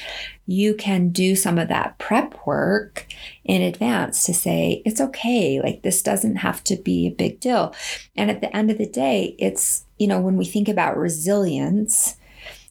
You 0.46 0.74
can 0.74 1.10
do 1.10 1.36
some 1.36 1.58
of 1.58 1.68
that 1.68 1.98
prep 1.98 2.46
work 2.46 3.06
in 3.44 3.62
advance 3.62 4.24
to 4.24 4.34
say, 4.34 4.82
it's 4.84 5.00
okay. 5.00 5.60
Like 5.60 5.82
this 5.82 6.02
doesn't 6.02 6.36
have 6.36 6.64
to 6.64 6.76
be 6.76 7.06
a 7.06 7.12
big 7.12 7.40
deal. 7.40 7.74
And 8.16 8.30
at 8.30 8.40
the 8.40 8.54
end 8.56 8.70
of 8.70 8.78
the 8.78 8.88
day, 8.88 9.36
it's, 9.38 9.84
you 9.98 10.06
know, 10.06 10.20
when 10.20 10.36
we 10.36 10.44
think 10.44 10.68
about 10.68 10.96
resilience, 10.96 12.16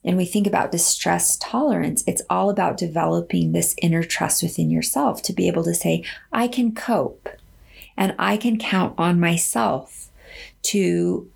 and 0.03 0.15
we 0.15 0.25
think 0.25 0.47
about 0.47 0.71
distress 0.71 1.35
tolerance, 1.37 2.05
it's 2.07 2.21
all 2.29 2.49
about 2.49 2.77
developing 2.77 3.51
this 3.51 3.75
inner 3.81 4.01
trust 4.01 4.41
within 4.41 4.69
yourself 4.69 5.21
to 5.23 5.33
be 5.33 5.47
able 5.47 5.63
to 5.65 5.73
say, 5.73 6.05
I 6.31 6.47
can 6.47 6.73
cope 6.73 7.27
and 7.99 8.15
I 8.17 8.37
can 8.37 8.57
count 8.57 8.95
on 8.97 9.19
myself 9.19 10.09
to 10.63 11.29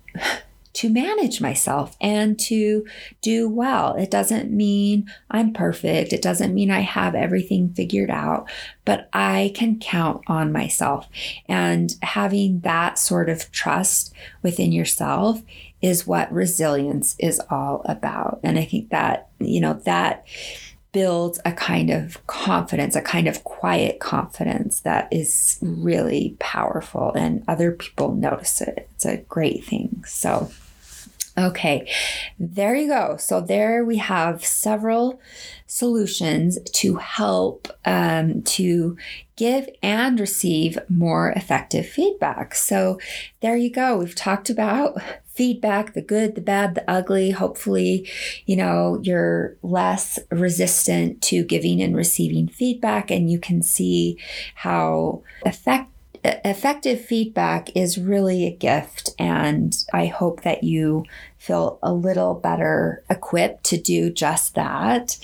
to 0.72 0.90
manage 0.90 1.40
myself 1.40 1.96
and 2.00 2.36
to 2.36 2.84
do 3.20 3.48
well. 3.48 3.94
It 3.94 4.10
doesn't 4.10 4.50
mean 4.50 5.08
I'm 5.30 5.52
perfect. 5.52 6.12
It 6.12 6.20
doesn't 6.20 6.52
mean 6.52 6.68
I 6.68 6.80
have 6.80 7.14
everything 7.14 7.72
figured 7.72 8.10
out, 8.10 8.50
but 8.84 9.08
I 9.12 9.52
can 9.54 9.78
count 9.78 10.22
on 10.26 10.50
myself. 10.50 11.08
And 11.48 11.94
having 12.02 12.58
that 12.60 12.98
sort 12.98 13.28
of 13.28 13.52
trust 13.52 14.12
within 14.42 14.72
yourself 14.72 15.42
is 15.80 16.08
what 16.08 16.32
resilience 16.32 17.14
is 17.20 17.40
all 17.50 17.82
about. 17.84 18.40
And 18.42 18.58
I 18.58 18.64
think 18.64 18.90
that, 18.90 19.28
you 19.38 19.60
know, 19.60 19.74
that 19.84 20.26
builds 20.94 21.40
a 21.44 21.52
kind 21.52 21.90
of 21.90 22.24
confidence, 22.28 22.94
a 22.96 23.02
kind 23.02 23.26
of 23.26 23.44
quiet 23.44 23.98
confidence 23.98 24.80
that 24.80 25.08
is 25.12 25.58
really 25.60 26.36
powerful, 26.38 27.12
and 27.14 27.44
other 27.46 27.72
people 27.72 28.14
notice 28.14 28.62
it. 28.62 28.88
It's 28.94 29.04
a 29.04 29.18
great 29.18 29.64
thing. 29.64 30.04
So, 30.06 30.50
okay, 31.36 31.92
there 32.38 32.76
you 32.76 32.86
go. 32.86 33.16
So, 33.18 33.40
there 33.40 33.84
we 33.84 33.96
have 33.98 34.44
several 34.44 35.20
solutions 35.66 36.58
to 36.74 36.96
help 36.96 37.68
um, 37.84 38.42
to 38.42 38.96
give 39.36 39.68
and 39.82 40.20
receive 40.20 40.78
more 40.88 41.30
effective 41.32 41.86
feedback. 41.86 42.54
So, 42.54 43.00
there 43.40 43.56
you 43.56 43.70
go. 43.70 43.98
We've 43.98 44.14
talked 44.14 44.48
about 44.48 45.02
feedback 45.34 45.94
the 45.94 46.02
good, 46.02 46.34
the 46.34 46.40
bad, 46.40 46.74
the 46.74 46.90
ugly. 46.90 47.30
Hopefully, 47.30 48.08
you 48.46 48.56
know, 48.56 49.00
you're 49.02 49.56
less 49.62 50.18
resistant 50.30 51.22
to 51.22 51.44
giving 51.44 51.82
and 51.82 51.96
receiving 51.96 52.48
feedback, 52.48 53.10
and 53.10 53.30
you 53.30 53.38
can 53.38 53.62
see 53.62 54.18
how 54.54 55.22
effective 55.44 55.90
effective 56.24 57.04
feedback 57.04 57.68
is 57.76 57.98
really 57.98 58.46
a 58.46 58.56
gift 58.56 59.10
and 59.18 59.84
i 59.92 60.06
hope 60.06 60.40
that 60.40 60.64
you 60.64 61.04
feel 61.44 61.78
a 61.82 61.92
little 61.92 62.34
better 62.34 63.04
equipped 63.10 63.64
to 63.64 63.76
do 63.76 64.08
just 64.08 64.54
that. 64.54 65.18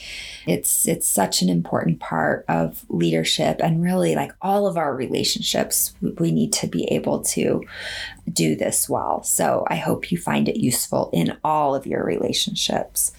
It's 0.47 0.87
it's 0.87 1.09
such 1.09 1.41
an 1.41 1.49
important 1.49 1.99
part 1.99 2.45
of 2.47 2.85
leadership 2.91 3.59
and 3.63 3.83
really 3.83 4.15
like 4.15 4.33
all 4.43 4.67
of 4.67 4.77
our 4.77 4.95
relationships. 4.95 5.95
We 6.01 6.31
need 6.31 6.53
to 6.55 6.67
be 6.67 6.85
able 6.93 7.23
to 7.23 7.63
do 8.31 8.55
this 8.55 8.87
well. 8.89 9.23
So 9.23 9.67
I 9.69 9.77
hope 9.77 10.11
you 10.13 10.19
find 10.19 10.47
it 10.49 10.59
useful 10.59 11.11
in 11.13 11.37
all 11.43 11.75
of 11.75 11.87
your 11.87 12.05
relationships. 12.05 13.13